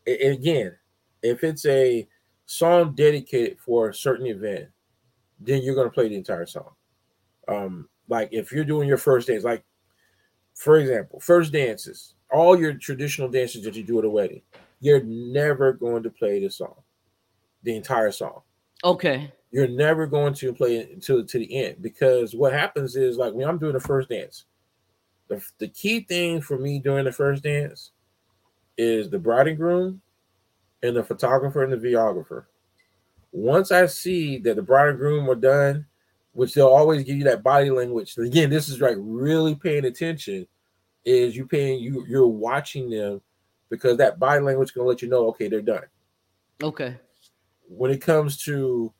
[0.06, 0.74] again,
[1.22, 2.06] if it's a
[2.46, 4.68] song dedicated for a certain event,
[5.40, 6.70] then you're gonna play the entire song.
[7.48, 9.64] Um, like if you're doing your first dance, like
[10.54, 14.42] for example, first dances, all your traditional dances that you do at a wedding,
[14.80, 16.74] you're never going to play the song,
[17.62, 18.40] the entire song.
[18.84, 19.32] Okay.
[19.50, 23.32] You're never going to play it until to the end because what happens is like
[23.32, 24.44] when I'm doing the first dance,
[25.28, 27.92] the, the key thing for me during the first dance
[28.76, 30.00] is the bride and groom
[30.82, 32.44] and the photographer and the videographer.
[33.32, 35.86] Once I see that the bride and groom are done,
[36.32, 38.16] which they'll always give you that body language.
[38.18, 40.46] Again, this is like really paying attention.
[41.04, 43.20] Is you paying you you're watching them
[43.70, 45.84] because that body language can let you know okay they're done.
[46.62, 46.96] Okay.
[47.68, 48.92] When it comes to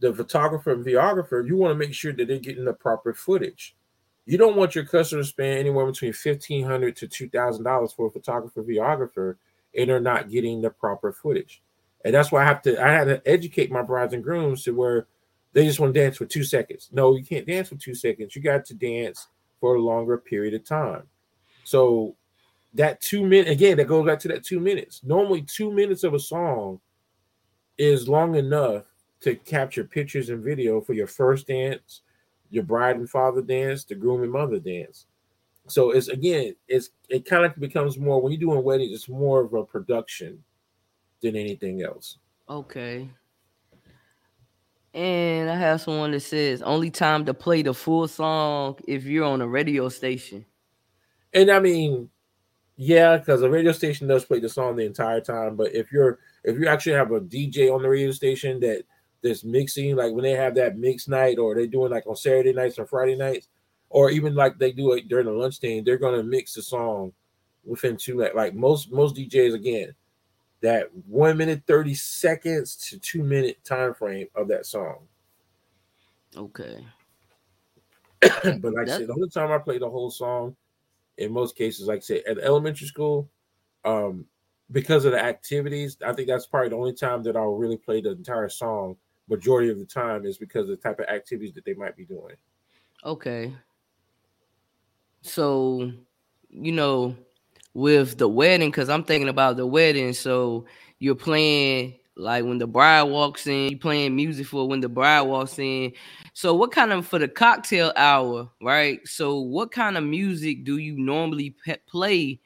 [0.00, 3.76] the photographer and videographer, you want to make sure that they're getting the proper footage
[4.24, 7.92] you don't want your customer to spend anywhere between fifteen hundred to two thousand dollars
[7.92, 9.36] for a photographer videographer,
[9.76, 11.62] and they're not getting the proper footage.
[12.04, 14.72] And that's why I have to I had to educate my brides and grooms to
[14.72, 15.06] where
[15.52, 16.88] they just want to dance for two seconds.
[16.92, 18.34] No, you can't dance for two seconds.
[18.34, 19.28] You got to dance
[19.60, 21.02] for a longer period of time.
[21.64, 22.16] So
[22.74, 25.02] that two minute again, that goes back to that two minutes.
[25.04, 26.80] Normally, two minutes of a song
[27.78, 28.84] is long enough
[29.20, 32.00] to capture pictures and video for your first dance,
[32.52, 35.06] your bride and father dance, the groom and mother dance.
[35.68, 39.42] So it's again, it's it kind of becomes more when you're doing weddings, it's more
[39.42, 40.44] of a production
[41.22, 42.18] than anything else.
[42.48, 43.08] Okay.
[44.94, 49.24] And I have someone that says only time to play the full song if you're
[49.24, 50.44] on a radio station.
[51.32, 52.10] And I mean,
[52.76, 55.56] yeah, because a radio station does play the song the entire time.
[55.56, 58.84] But if you're if you actually have a DJ on the radio station that
[59.22, 62.52] that's mixing, like when they have that mix night, or they're doing like on Saturday
[62.52, 63.48] nights or Friday nights,
[63.90, 67.12] or even like they do it during the lunch time, they're gonna mix the song
[67.64, 69.94] within two like like most most DJs again
[70.62, 75.00] that one minute 30 seconds to two minute time frame of that song.
[76.36, 76.86] Okay.
[78.20, 80.56] but like I said, the only time I play the whole song,
[81.18, 83.28] in most cases, like I said, at elementary school,
[83.84, 84.24] um,
[84.70, 88.00] because of the activities, I think that's probably the only time that I'll really play
[88.00, 88.96] the entire song.
[89.28, 92.04] Majority of the time is because of the type of activities that they might be
[92.04, 92.36] doing.
[93.04, 93.54] Okay.
[95.22, 95.92] So,
[96.50, 97.16] you know,
[97.74, 100.12] with the wedding because I'm thinking about the wedding.
[100.12, 100.66] So
[100.98, 105.22] you're playing like when the bride walks in, you playing music for when the bride
[105.22, 105.92] walks in.
[106.34, 109.00] So what kind of for the cocktail hour, right?
[109.06, 112.40] So what kind of music do you normally pe- play?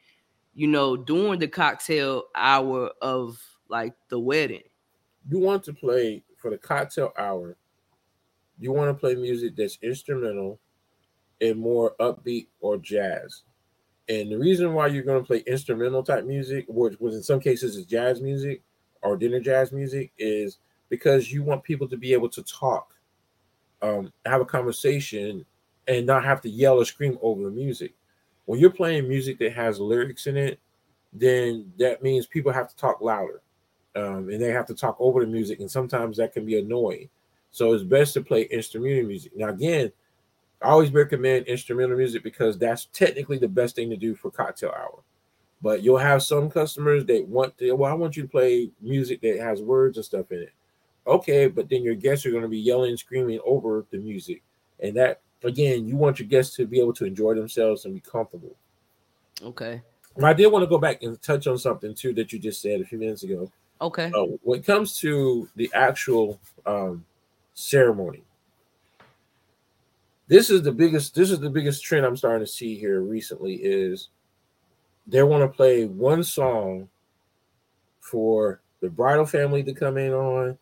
[0.53, 4.63] You know, during the cocktail hour of like the wedding.
[5.29, 7.57] You want to play for the cocktail hour.
[8.59, 10.59] You want to play music that's instrumental
[11.41, 13.43] and more upbeat or jazz.
[14.09, 17.39] And the reason why you're going to play instrumental type music, which was in some
[17.39, 18.61] cases is jazz music
[19.01, 22.93] or dinner jazz music, is because you want people to be able to talk,
[23.81, 25.45] um, have a conversation,
[25.87, 27.93] and not have to yell or scream over the music.
[28.45, 30.59] When you're playing music that has lyrics in it,
[31.11, 33.41] then that means people have to talk louder,
[33.97, 37.09] um, and they have to talk over the music, and sometimes that can be annoying.
[37.51, 39.35] So it's best to play instrumental music.
[39.35, 39.91] Now, again,
[40.61, 44.69] I always recommend instrumental music because that's technically the best thing to do for cocktail
[44.69, 44.99] hour.
[45.63, 49.21] But you'll have some customers that want to, well, I want you to play music
[49.21, 50.53] that has words and stuff in it.
[51.07, 54.43] Okay, but then your guests are going to be yelling and screaming over the music.
[54.79, 58.01] And that, again, you want your guests to be able to enjoy themselves and be
[58.01, 58.55] comfortable.
[59.41, 59.81] Okay.
[60.23, 62.81] I did want to go back and touch on something too that you just said
[62.81, 63.51] a few minutes ago.
[63.79, 64.11] Okay.
[64.15, 67.05] Uh, when it comes to the actual um,
[67.53, 68.23] ceremony,
[70.27, 73.55] this is the biggest this is the biggest trend i'm starting to see here recently
[73.55, 74.09] is
[75.07, 76.87] they want to play one song
[77.99, 80.57] for the bridal family to come in on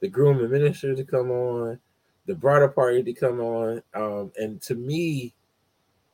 [0.00, 1.78] the groom and minister to come on
[2.26, 5.32] the bridal party to come on um, and to me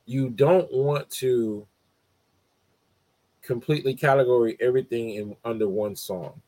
[0.07, 1.67] you don't want to
[3.43, 6.41] completely category everything in under one song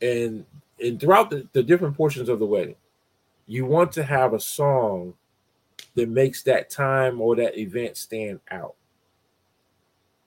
[0.00, 0.44] and
[0.80, 2.76] and throughout the, the different portions of the wedding
[3.46, 5.14] you want to have a song
[5.94, 8.74] that makes that time or that event stand out.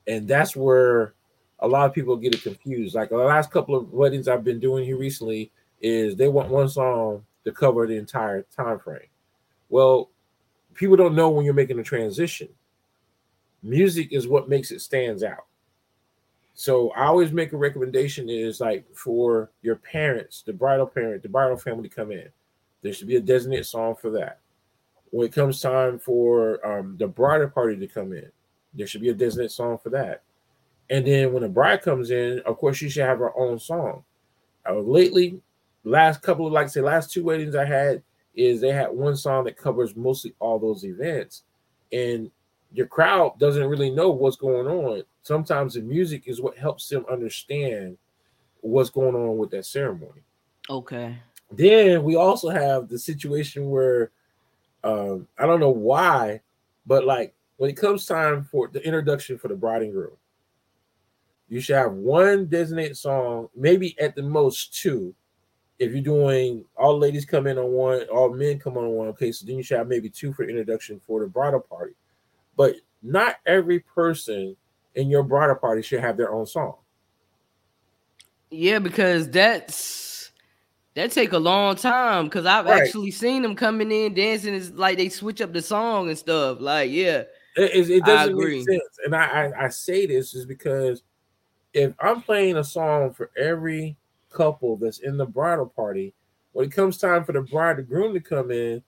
[0.07, 1.13] And that's where
[1.59, 2.95] a lot of people get it confused.
[2.95, 6.69] Like the last couple of weddings I've been doing here recently is they want one
[6.69, 9.07] song to cover the entire time frame.
[9.69, 10.09] Well,
[10.73, 12.49] people don't know when you're making a transition.
[13.65, 15.45] Music is what makes it stands out.
[16.53, 21.29] So I always make a recommendation is like for your parents, the bridal parent, the
[21.29, 22.29] bridal family to come in.
[22.81, 24.39] There should be a designated song for that
[25.15, 28.29] when it comes time for um, the bridal party to come in,
[28.73, 30.23] there should be a designated song for that.
[30.89, 34.03] And then when the bride comes in, of course, she should have her own song.
[34.67, 35.39] Uh, lately,
[35.85, 38.03] last couple of like say, last two weddings I had
[38.35, 41.43] is they had one song that covers mostly all those events,
[41.93, 42.29] and
[42.71, 45.03] your crowd doesn't really know what's going on.
[45.23, 47.97] Sometimes the music is what helps them understand
[48.61, 50.21] what's going on with that ceremony.
[50.69, 51.17] Okay.
[51.51, 54.11] Then we also have the situation where
[54.83, 56.41] um, I don't know why,
[56.85, 60.15] but like when it comes time for the introduction for the bride and groom,
[61.47, 65.13] you should have one designated song, maybe at the most two.
[65.77, 69.31] If you're doing all ladies come in on one, all men come on one, okay,
[69.31, 71.93] so then you should have maybe two for introduction for the bridal party.
[72.57, 74.55] But not every person
[74.95, 76.75] in your bridal party should have their own song.
[78.49, 80.31] Yeah, because that's
[80.95, 82.81] that take a long time because I've right.
[82.81, 84.53] actually seen them coming in dancing.
[84.53, 86.59] It's like they switch up the song and stuff.
[86.61, 87.23] Like, yeah,
[87.57, 88.99] it, it doesn't make sense.
[89.03, 91.03] And I, I I say this is because
[91.73, 93.97] if I'm playing a song for every
[94.29, 96.13] couple that's in the bridal party,
[96.53, 98.81] when it comes time for the bride and groom to come in,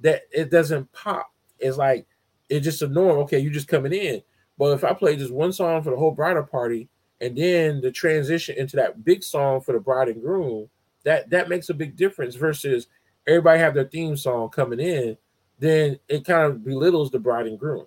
[0.00, 1.32] that it doesn't pop.
[1.58, 2.06] It's like
[2.48, 3.18] it's just a norm.
[3.18, 4.22] Okay, you're just coming in.
[4.58, 6.88] But if I play just one song for the whole bridal party,
[7.20, 10.68] and then the transition into that big song for the bride and groom,
[11.04, 12.88] that that makes a big difference versus
[13.26, 15.16] everybody have their theme song coming in,
[15.58, 17.86] then it kind of belittles the bride and groom.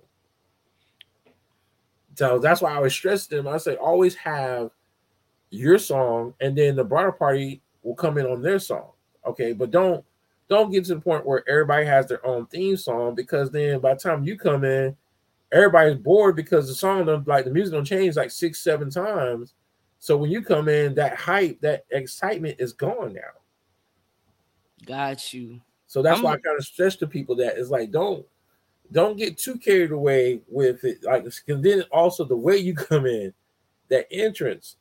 [2.15, 3.47] So that's why I always stress them.
[3.47, 4.71] I say always have
[5.49, 8.91] your song, and then the bridal party will come in on their song.
[9.25, 10.03] Okay, but don't
[10.51, 13.93] don't get to the point where everybody has their own theme song because then by
[13.93, 14.93] the time you come in,
[15.49, 19.53] everybody's bored because the song don't like the music don't change like six, seven times.
[19.99, 23.21] So when you come in, that hype, that excitement is gone now.
[24.85, 25.61] Got you.
[25.87, 28.25] So that's I'm, why I kind of stress to people that it's like don't
[28.91, 31.01] don't get too carried away with it.
[31.05, 33.33] Like and then also the way you come in,
[33.87, 34.75] that entrance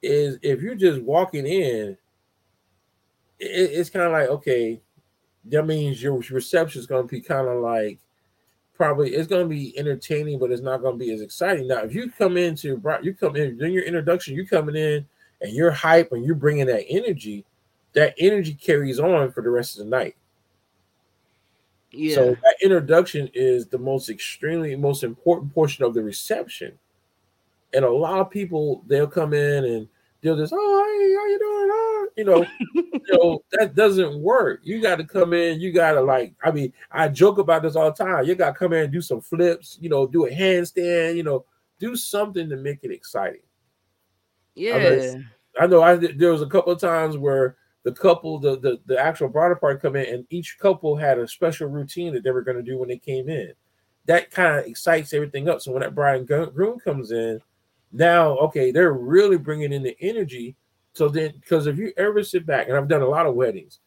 [0.00, 1.98] is if you're just walking in,
[3.38, 4.80] it, it's kind of like okay,
[5.46, 7.98] that means your reception is going to be kind of like
[8.74, 11.68] probably it's going to be entertaining, but it's not going to be as exciting.
[11.68, 15.06] Now, if you come into you come in during your introduction, you coming in
[15.40, 17.44] and you're hype and you're bringing that energy,
[17.92, 20.16] that energy carries on for the rest of the night.
[21.90, 22.14] Yeah.
[22.16, 26.78] So that introduction is the most extremely most important portion of the reception.
[27.72, 29.88] And a lot of people they'll come in and
[30.24, 31.68] they'll just, oh, hey, how you doing?
[31.70, 34.60] Oh, you know, you know, that doesn't work.
[34.64, 37.76] You got to come in, you got to like, I mean, I joke about this
[37.76, 38.24] all the time.
[38.24, 41.22] You got to come in and do some flips, you know, do a handstand, you
[41.22, 41.44] know,
[41.78, 43.42] do something to make it exciting.
[44.54, 44.76] Yeah.
[44.76, 48.58] I, mean, I know I there was a couple of times where the couple, the
[48.58, 52.24] the, the actual bridal party come in, and each couple had a special routine that
[52.24, 53.52] they were going to do when they came in.
[54.06, 55.60] That kind of excites everything up.
[55.60, 57.40] So when that bride and groom comes in,
[57.94, 60.56] now okay they're really bringing in the energy.
[60.92, 63.80] So then because if you ever sit back and i've done a lot of weddings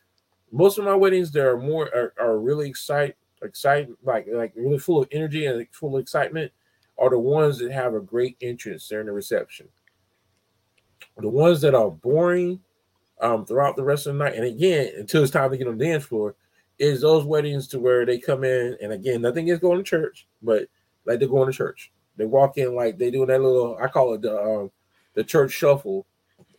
[0.51, 4.79] most of my weddings they are more are, are really excite excited like like really
[4.79, 6.51] full of energy and full of excitement
[6.97, 9.67] are the ones that have a great entrance during the reception.
[11.17, 12.59] The ones that are boring
[13.21, 15.77] um throughout the rest of the night and again until it's time to get on
[15.77, 16.35] the dance floor
[16.77, 20.27] is those weddings to where they come in and again nothing is going to church
[20.43, 20.67] but
[21.05, 24.13] like they're going to church they walk in like they do that little I call
[24.13, 24.71] it the um,
[25.13, 26.05] the church shuffle,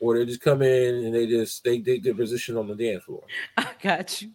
[0.00, 3.04] or they just come in and they just they take their position on the dance
[3.04, 3.22] floor.
[3.56, 4.30] I got you.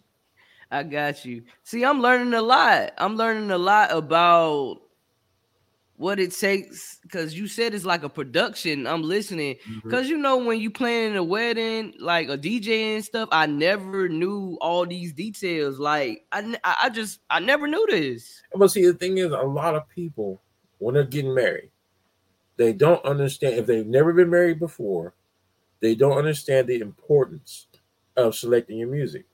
[0.70, 1.42] I got you.
[1.62, 2.92] See, I'm learning a lot.
[2.98, 4.80] I'm learning a lot about
[5.96, 8.86] what it takes because you said it's like a production.
[8.86, 10.10] I'm listening because mm-hmm.
[10.10, 13.28] you know when you planning a wedding, like a DJ and stuff.
[13.30, 15.78] I never knew all these details.
[15.78, 18.42] Like I, I just I never knew this.
[18.54, 20.40] But see, the thing is, a lot of people
[20.84, 21.70] when they're getting married,
[22.56, 25.14] they don't understand if they've never been married before,
[25.80, 27.68] they don't understand the importance
[28.18, 29.24] of selecting your music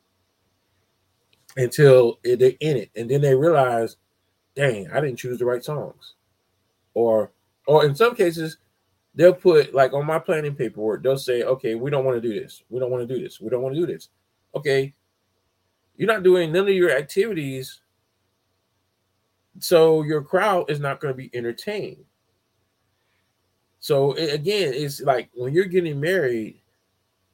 [1.56, 3.96] until they're in it, and then they realize,
[4.54, 6.14] "Dang, I didn't choose the right songs,"
[6.94, 7.32] or,
[7.66, 8.58] or in some cases,
[9.16, 12.38] they'll put like on my planning paperwork, they'll say, "Okay, we don't want to do
[12.38, 12.62] this.
[12.70, 13.40] We don't want to do this.
[13.40, 14.08] We don't want to do this."
[14.54, 14.94] Okay,
[15.96, 17.80] you're not doing none of your activities
[19.58, 22.04] so your crowd is not going to be entertained.
[23.80, 26.60] So again, it's like when you're getting married,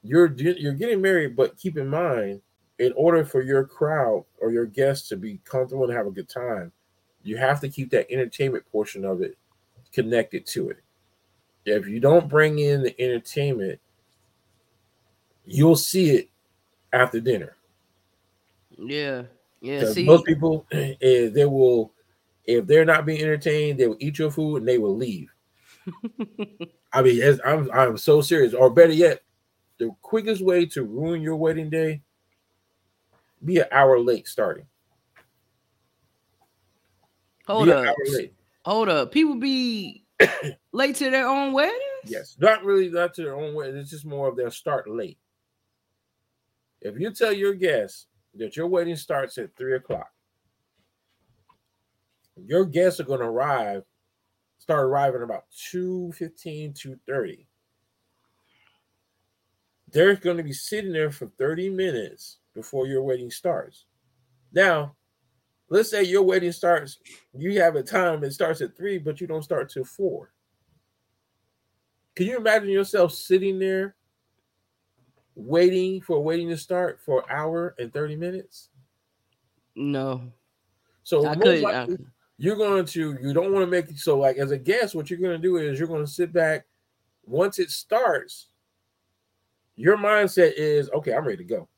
[0.01, 2.41] you're you're getting married, but keep in mind,
[2.79, 6.29] in order for your crowd or your guests to be comfortable and have a good
[6.29, 6.71] time,
[7.23, 9.37] you have to keep that entertainment portion of it
[9.91, 10.77] connected to it.
[11.65, 13.79] If you don't bring in the entertainment,
[15.45, 16.29] you'll see it
[16.93, 17.57] after dinner.
[18.77, 19.23] Yeah,
[19.59, 19.91] yeah.
[19.91, 20.95] See, most people, eh,
[21.29, 21.91] they will
[22.47, 25.29] if they're not being entertained, they will eat your food and they will leave.
[26.93, 28.53] I mean, I'm I'm so serious.
[28.53, 29.21] Or better yet,
[29.77, 32.01] the quickest way to ruin your wedding day,
[33.43, 34.65] be an hour late starting.
[37.45, 37.95] Hold up.
[38.65, 39.11] Hold up.
[39.11, 40.03] People be
[40.71, 41.81] late to their own weddings?
[42.05, 42.37] Yes.
[42.39, 43.77] Not really not to their own wedding.
[43.77, 45.17] It's just more of their start late.
[46.81, 50.09] If you tell your guests that your wedding starts at three o'clock,
[52.45, 53.83] your guests are going to arrive,
[54.57, 57.45] start arriving about 2.15, 2.30.
[59.91, 63.85] They're going to be sitting there for 30 minutes before your wedding starts.
[64.51, 64.95] Now,
[65.69, 66.97] let's say your wedding starts,
[67.33, 70.33] you have a time it starts at three, but you don't start till four.
[72.15, 73.95] Can you imagine yourself sitting there
[75.35, 78.69] waiting for waiting to start for an hour and 30 minutes?
[79.75, 80.33] No.
[81.03, 81.97] So I most likely,
[82.37, 85.09] you're going to you don't want to make it so like as a guest what
[85.09, 86.65] you're going to do is you're going to sit back
[87.25, 88.49] once it starts
[89.77, 91.69] your mindset is okay i'm ready to go.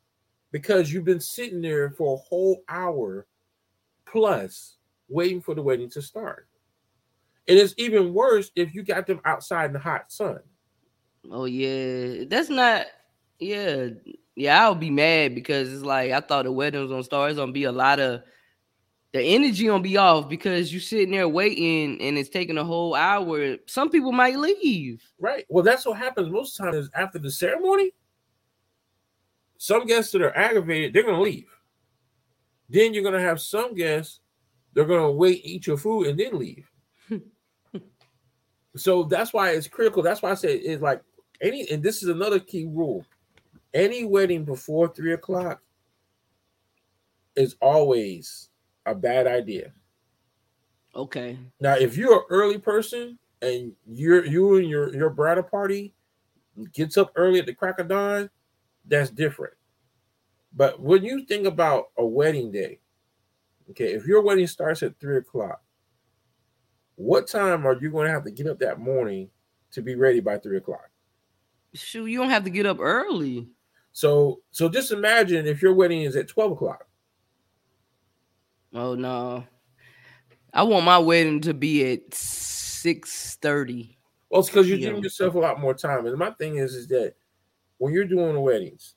[0.52, 3.28] Because you've been sitting there for a whole hour
[4.04, 6.48] plus waiting for the wedding to start.
[7.46, 10.40] And it's even worse if you got them outside in the hot sun.
[11.30, 12.24] Oh yeah.
[12.26, 12.86] That's not
[13.38, 13.90] yeah.
[14.34, 17.30] Yeah i'll be mad because it's like i thought the wedding was gonna start.
[17.30, 18.22] It's gonna be a lot of
[19.12, 22.94] the energy gonna be off because you're sitting there waiting and it's taking a whole
[22.94, 23.56] hour.
[23.66, 25.02] Some people might leave.
[25.18, 25.44] Right.
[25.48, 27.92] Well, that's what happens most times after the ceremony.
[29.58, 31.48] Some guests that are aggravated, they're gonna leave.
[32.68, 34.20] Then you're gonna have some guests,
[34.74, 36.70] they're gonna wait, eat your food, and then leave.
[38.76, 40.02] so that's why it's critical.
[40.02, 41.02] That's why I say it's like
[41.40, 43.04] any, and this is another key rule.
[43.74, 45.60] Any wedding before three o'clock
[47.34, 48.49] is always
[48.86, 49.72] a bad idea.
[50.94, 51.38] Okay.
[51.60, 55.94] Now, if you're an early person and you're you and your your bridal party
[56.72, 58.28] gets up early at the crack of dawn,
[58.86, 59.54] that's different.
[60.54, 62.80] But when you think about a wedding day,
[63.70, 65.62] okay, if your wedding starts at three o'clock,
[66.96, 69.30] what time are you going to have to get up that morning
[69.70, 70.90] to be ready by three o'clock?
[71.72, 73.48] Shoot, you don't have to get up early.
[73.92, 76.86] So, so just imagine if your wedding is at twelve o'clock.
[78.74, 79.44] Oh no.
[80.52, 83.98] I want my wedding to be at 6 30.
[84.30, 86.06] Well, it's because you're giving yourself a lot more time.
[86.06, 87.14] And my thing is, is that
[87.78, 88.94] when you're doing weddings,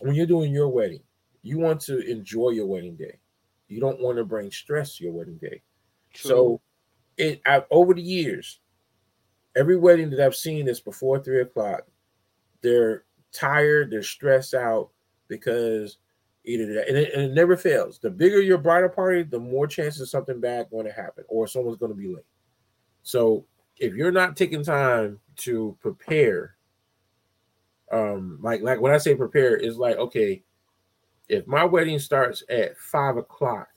[0.00, 1.02] when you're doing your wedding,
[1.42, 3.18] you want to enjoy your wedding day.
[3.68, 5.62] You don't want to bring stress to your wedding day.
[6.12, 6.28] True.
[6.28, 6.60] So,
[7.16, 8.60] it I, over the years,
[9.56, 11.82] every wedding that I've seen is before three o'clock,
[12.62, 14.90] they're tired, they're stressed out
[15.28, 15.98] because
[16.44, 17.98] either that, and it, and it never fails.
[17.98, 21.78] The bigger your bridal party, the more chances something bad going to happen, or someone's
[21.78, 22.24] going to be late.
[23.02, 23.46] So
[23.78, 26.56] if you're not taking time to prepare,
[27.92, 30.42] um, like like when I say prepare is like okay,
[31.28, 33.68] if my wedding starts at five o'clock,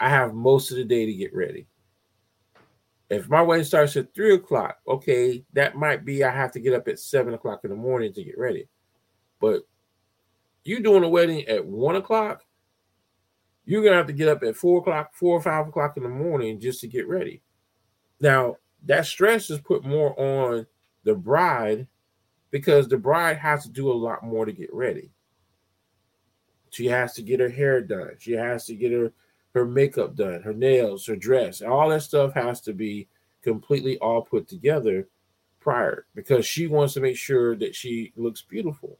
[0.00, 1.66] I have most of the day to get ready.
[3.10, 6.72] If my wedding starts at three o'clock, okay, that might be I have to get
[6.72, 8.68] up at seven o'clock in the morning to get ready.
[9.38, 9.62] But
[10.64, 12.44] you doing a wedding at one o'clock,
[13.64, 16.08] you're gonna have to get up at four o'clock, four or five o'clock in the
[16.08, 17.42] morning just to get ready.
[18.20, 20.66] Now that stress is put more on
[21.04, 21.86] the bride
[22.50, 25.10] because the bride has to do a lot more to get ready.
[26.70, 28.12] She has to get her hair done.
[28.18, 29.12] She has to get her
[29.54, 33.06] her makeup done, her nails, her dress, all that stuff has to be
[33.42, 35.08] completely all put together
[35.60, 38.98] prior because she wants to make sure that she looks beautiful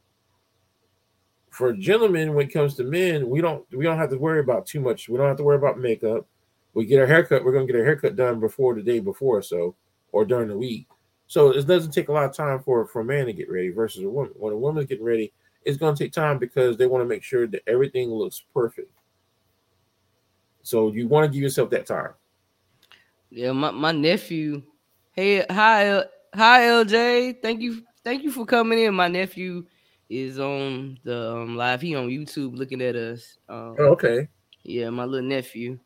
[1.53, 4.66] for gentlemen, when it comes to men, we don't we don't have to worry about
[4.66, 5.09] too much.
[5.09, 6.26] We don't have to worry about makeup.
[6.72, 7.44] We get our haircut.
[7.44, 9.76] We're gonna get our haircut done before the day before, so
[10.12, 10.88] or during the week.
[11.26, 13.68] So it doesn't take a lot of time for for a man to get ready
[13.68, 14.32] versus a woman.
[14.36, 15.30] When a woman's getting ready,
[15.64, 18.90] it's gonna take time because they want to make sure that everything looks perfect.
[20.62, 22.14] So you want to give yourself that time.
[23.28, 24.62] Yeah, my, my nephew.
[25.12, 27.42] Hey, hi, hi, LJ.
[27.42, 28.94] Thank you, thank you for coming in.
[28.94, 29.66] My nephew
[30.12, 31.80] is on the um, live.
[31.80, 33.38] He on YouTube looking at us.
[33.48, 34.28] Um, oh, okay.
[34.62, 35.78] Yeah, my little nephew.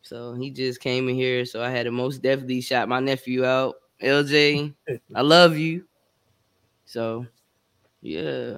[0.00, 1.44] So he just came in here.
[1.44, 3.76] So I had to most definitely shout my nephew out.
[4.02, 4.74] LJ,
[5.14, 5.86] I love you.
[6.86, 7.26] So
[8.00, 8.54] yeah,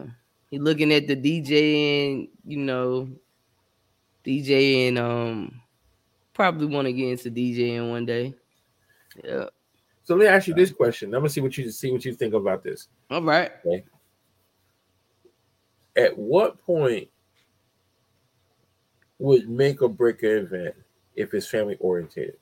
[0.50, 3.08] he looking at the DJ and you know,
[4.24, 5.60] DJ and um,
[6.34, 8.34] probably want to get into DJing one day.
[9.24, 9.46] Yeah.
[10.04, 11.14] So let me ask you this question.
[11.14, 12.88] I'm gonna see what you see what you think about this.
[13.10, 13.52] All right.
[13.64, 13.84] Okay
[15.98, 17.08] at what point
[19.18, 20.74] would make or break an event
[21.16, 22.34] if it's family oriented?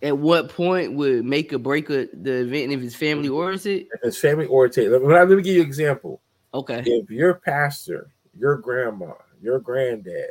[0.00, 3.86] At what point would make or break a, the event if it's family oriented?
[3.92, 4.90] If it's family oriented.
[4.90, 6.20] Let me, let me give you an example.
[6.54, 6.82] Okay.
[6.84, 10.30] If your pastor, your grandma, your granddad,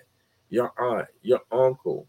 [0.49, 2.07] your aunt, your uncle,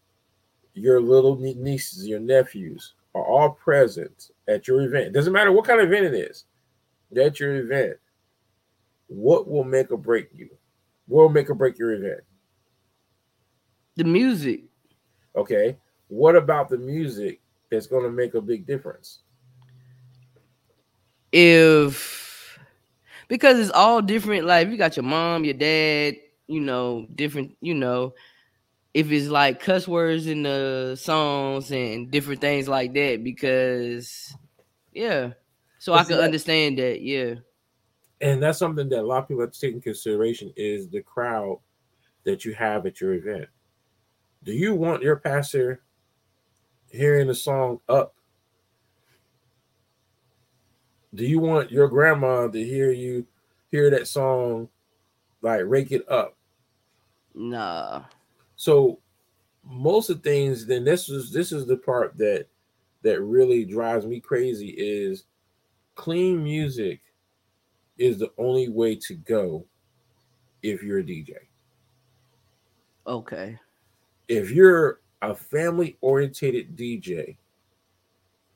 [0.73, 5.07] your little nieces, your nephews are all present at your event.
[5.07, 6.45] It doesn't matter what kind of event it is,
[7.15, 7.97] at your event
[9.13, 10.49] what will make or break you?
[11.07, 12.21] What will make or break your event?
[13.95, 14.63] The music.
[15.35, 15.77] Okay.
[16.07, 17.39] What about the music
[17.69, 19.19] that's going to make a big difference?
[21.31, 22.59] If
[23.27, 26.15] because it's all different, like you got your mom, your dad,
[26.47, 28.13] you know, different, you know,
[28.93, 34.35] if it's like cuss words in the songs and different things like that, because
[34.91, 35.31] yeah.
[35.79, 37.35] So I can understand that, yeah
[38.23, 41.01] and that's something that a lot of people have to take in consideration is the
[41.01, 41.59] crowd
[42.23, 43.49] that you have at your event.
[44.45, 45.81] Do you want your pastor
[46.89, 48.15] hearing the song up?
[51.13, 53.27] Do you want your grandma to hear you
[53.71, 54.69] hear that song
[55.41, 56.37] like rake it up?
[57.35, 58.03] Nah.
[58.55, 58.99] So
[59.65, 62.47] most of the things, then this is this is the part that
[63.01, 65.25] that really drives me crazy is
[65.95, 67.01] clean music
[67.97, 69.65] is the only way to go
[70.61, 71.35] if you're a DJ.
[73.05, 73.59] Okay.
[74.27, 77.37] If you're a family orientated DJ,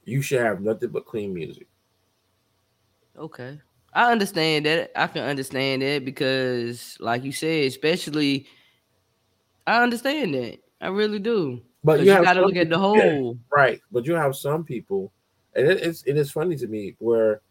[0.06, 1.68] you should have nothing but clean music.
[3.18, 3.60] Okay.
[3.94, 4.92] I understand that.
[4.96, 8.48] I can understand that because, like you said, especially,
[9.66, 10.60] I understand that.
[10.80, 11.62] I really do.
[11.84, 13.38] But you, you, got to look at the whole.
[13.56, 13.82] right.
[13.92, 15.12] But you have some people,
[15.56, 17.42] and it, it's it is funny to me where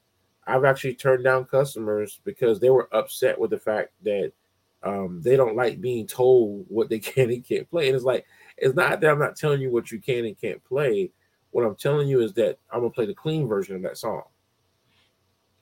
[0.47, 4.33] I've actually turned down customers because they were upset with the fact that
[4.83, 7.89] um, they don't like being told what they can and can't play.
[7.89, 8.25] And it's like
[8.57, 11.11] it's not that I'm not telling you what you can and can't play.
[11.51, 14.23] What I'm telling you is that I'm gonna play the clean version of that song.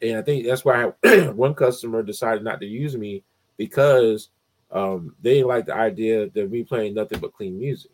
[0.03, 0.93] And I think that's why
[1.32, 3.24] one customer decided not to use me
[3.57, 4.30] because
[4.70, 7.93] um, they like the idea of me playing nothing but clean music,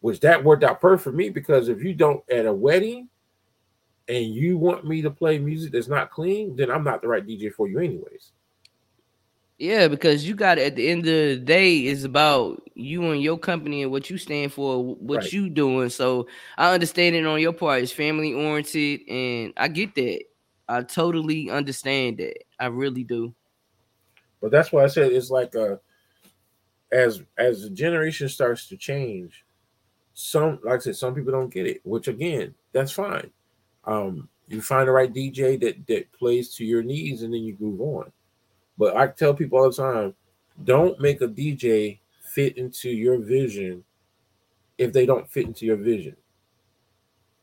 [0.00, 3.08] which that worked out perfect for me because if you don't at a wedding
[4.10, 7.24] and you want me to play music that's not clean, then I'm not the right
[7.24, 8.32] DJ for you, anyways.
[9.56, 13.38] Yeah, because you got at the end of the day is about you and your
[13.38, 15.32] company and what you stand for, what right.
[15.32, 15.90] you doing.
[15.90, 16.26] So
[16.58, 17.82] I understand it on your part.
[17.82, 20.24] It's family oriented, and I get that.
[20.68, 22.38] I totally understand that.
[22.58, 23.32] I really do.
[24.40, 25.78] But that's why I said it's like a
[26.90, 29.44] as as the generation starts to change,
[30.14, 33.30] some like I said, some people don't get it, which again, that's fine.
[33.84, 37.56] Um, you find the right DJ that that plays to your needs, and then you
[37.60, 38.12] move on.
[38.76, 40.14] But I tell people all the time,
[40.64, 43.84] don't make a DJ fit into your vision
[44.78, 46.16] if they don't fit into your vision.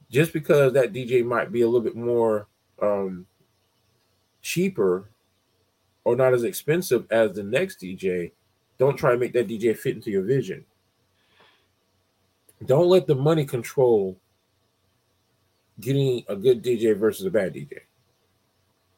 [0.09, 2.47] Just because that DJ might be a little bit more
[2.81, 3.25] um,
[4.41, 5.09] cheaper
[6.03, 8.31] or not as expensive as the next DJ,
[8.77, 10.63] don't try to make that DJ fit into your vision.
[12.65, 14.17] Don't let the money control
[15.79, 17.79] getting a good DJ versus a bad DJ.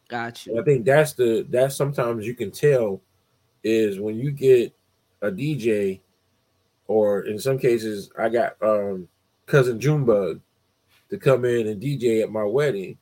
[0.08, 0.58] Gotcha.
[0.60, 3.02] I think that's the that's sometimes you can tell
[3.64, 4.74] is when you get
[5.22, 6.00] a DJ,
[6.88, 9.08] or in some cases, I got um
[9.46, 10.42] cousin Junebug
[11.10, 12.98] to come in and DJ at my wedding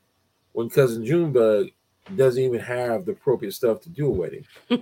[0.52, 1.68] when cousin Junebug
[2.16, 4.44] doesn't even have the appropriate stuff to do a wedding.
[4.68, 4.78] so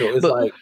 [0.00, 0.52] it's but, like,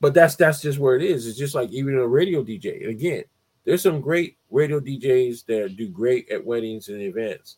[0.00, 1.26] but that's that's just where it is.
[1.26, 2.80] It's just like even a radio DJ.
[2.82, 3.24] And again,
[3.64, 7.56] there's some great radio DJs that do great at weddings and events,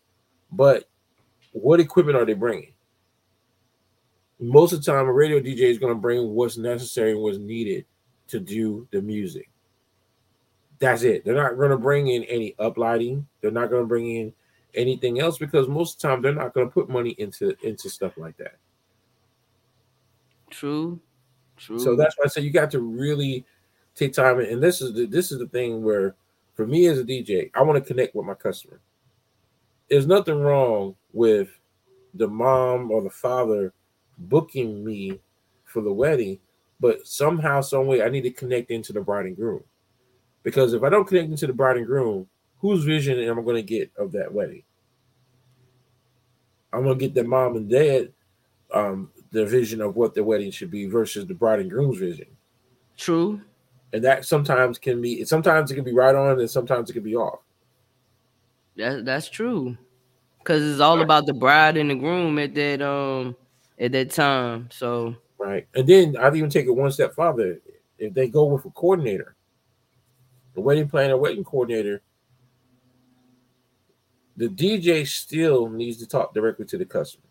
[0.52, 0.88] but
[1.52, 2.72] what equipment are they bringing?
[4.38, 7.38] Most of the time, a radio DJ is going to bring what's necessary and what's
[7.38, 7.86] needed
[8.28, 9.48] to do the music.
[10.78, 11.24] That's it.
[11.24, 13.24] They're not going to bring in any uplighting.
[13.40, 14.32] They're not going to bring in
[14.74, 17.88] anything else because most of the time they're not going to put money into into
[17.88, 18.56] stuff like that.
[20.50, 21.00] True.
[21.56, 21.78] True.
[21.78, 23.46] So that's why I say you got to really
[23.96, 24.38] take time.
[24.38, 26.14] And this is the, this is the thing where,
[26.54, 28.80] for me as a DJ, I want to connect with my customer.
[29.90, 31.48] There's nothing wrong with
[32.14, 33.72] the mom or the father
[34.18, 35.20] booking me
[35.64, 36.38] for the wedding,
[36.80, 39.62] but somehow, some way, I need to connect into the bride and groom.
[40.42, 42.28] Because if I don't connect into the bride and groom,
[42.60, 44.62] whose vision am I going to get of that wedding?
[46.72, 48.12] I'm going to get the mom and dad
[48.72, 52.26] um, the vision of what the wedding should be versus the bride and groom's vision.
[52.96, 53.40] True.
[53.92, 57.02] And that sometimes can be sometimes it can be right on and sometimes it can
[57.02, 57.40] be off.
[58.76, 59.76] That that's true.
[60.44, 63.36] Cause it's all about the bride and the groom at that um
[63.78, 64.68] at that time.
[64.70, 65.66] So right.
[65.74, 67.60] And then I'd even take it one step further.
[67.98, 69.34] If they go with a coordinator,
[70.56, 72.02] a wedding planner, wedding coordinator,
[74.36, 77.24] the DJ still needs to talk directly to the customer.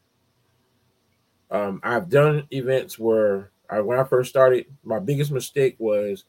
[1.51, 6.26] Um, I've done events where I, when I first started, my biggest mistake was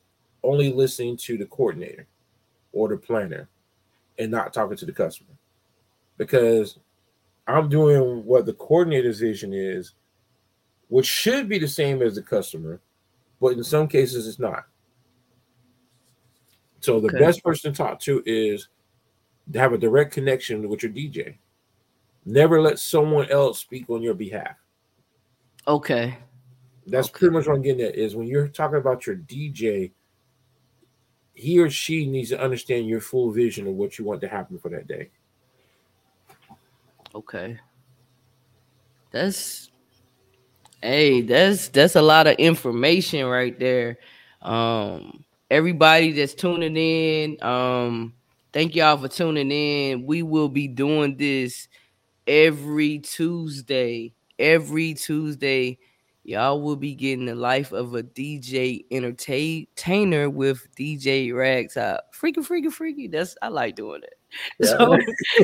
[0.47, 2.07] only listening to the coordinator
[2.73, 3.49] or the planner
[4.19, 5.37] and not talking to the customer
[6.17, 6.79] because
[7.47, 9.95] I'm doing what the coordinator's vision is,
[10.89, 12.81] which should be the same as the customer,
[13.41, 14.65] but in some cases it's not.
[16.81, 17.19] So the okay.
[17.19, 18.69] best person to talk to is
[19.53, 21.39] to have a direct connection with your DJ.
[22.25, 24.57] Never let someone else speak on your behalf.
[25.69, 26.17] Okay.
[26.87, 27.19] That's okay.
[27.19, 29.93] pretty much what I'm getting at is when you're talking about your DJ,
[31.37, 34.59] he or she needs to understand your full vision of what you want to happen
[34.59, 35.11] for that day.
[37.15, 37.59] Okay.
[39.11, 39.71] That's
[40.83, 43.99] hey, that's that's a lot of information right there.
[44.41, 48.15] Um everybody that's tuning in, um
[48.53, 50.07] thank y'all for tuning in.
[50.07, 51.69] We will be doing this
[52.27, 54.15] every Tuesday.
[54.39, 55.79] Every Tuesday
[56.27, 61.77] y'all will be getting the life of a DJ entertainer with DJ Rags.
[61.77, 63.07] Uh, freaky, freaky, freaky.
[63.07, 64.15] That's I like doing it.
[64.59, 64.67] Yeah.
[64.67, 64.99] So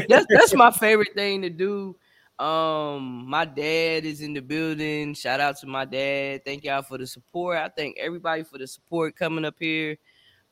[0.08, 1.96] that's that's my favorite thing to do.
[2.38, 5.14] Um, my dad is in the building.
[5.14, 6.44] Shout out to my dad.
[6.44, 7.56] Thank y'all for the support.
[7.58, 9.96] I thank everybody for the support coming up here.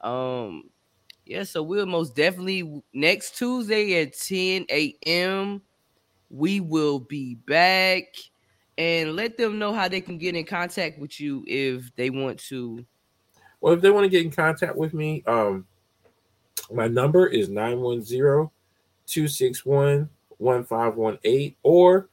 [0.01, 0.71] Um,
[1.27, 5.61] yeah, so we'll most definitely next Tuesday at 10 a.m.
[6.31, 8.05] We will be back
[8.81, 12.39] and let them know how they can get in contact with you if they want
[12.39, 12.83] to.
[13.61, 15.67] Well, if they want to get in contact with me, um,
[16.73, 18.49] my number is 910
[19.07, 20.09] 261
[20.39, 21.55] 1518.
[21.63, 22.09] Or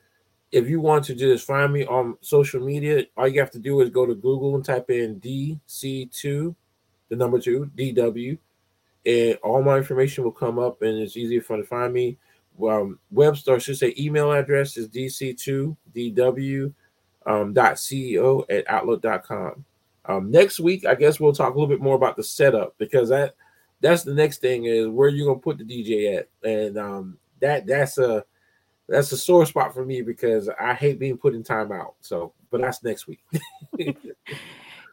[0.51, 3.80] if you want to just find me on social media, all you have to do
[3.80, 6.53] is go to Google and type in DC2,
[7.07, 8.38] the number two, DW,
[9.05, 12.18] and all my information will come up and it's easier for you to find me.
[12.62, 16.74] Um, website, I should say, email address is dc2dw
[17.26, 19.66] um, dot ceo at outlook.com.
[20.05, 23.10] Um, next week, I guess we'll talk a little bit more about the setup because
[23.10, 23.36] that
[23.82, 27.68] that's the next thing is where you're gonna put the DJ at, and um, that
[27.68, 28.24] that's a
[28.88, 31.93] that's a sore spot for me because I hate being put in timeout.
[31.99, 33.20] So, but that's next week.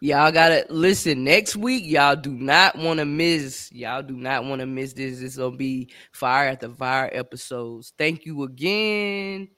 [0.05, 1.83] y'all gotta listen next week.
[1.87, 3.73] Y'all do not want to miss.
[3.73, 5.21] Y'all do not want to miss this.
[5.21, 7.95] This gonna be fire at the fire episodes.
[7.97, 9.49] Thank you again.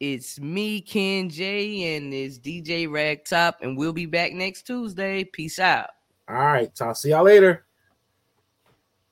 [0.00, 5.24] It's me, Ken J, and it's DJ Ragtop, and we'll be back next Tuesday.
[5.24, 5.90] Peace out.
[6.28, 7.65] All right, I'll see y'all later.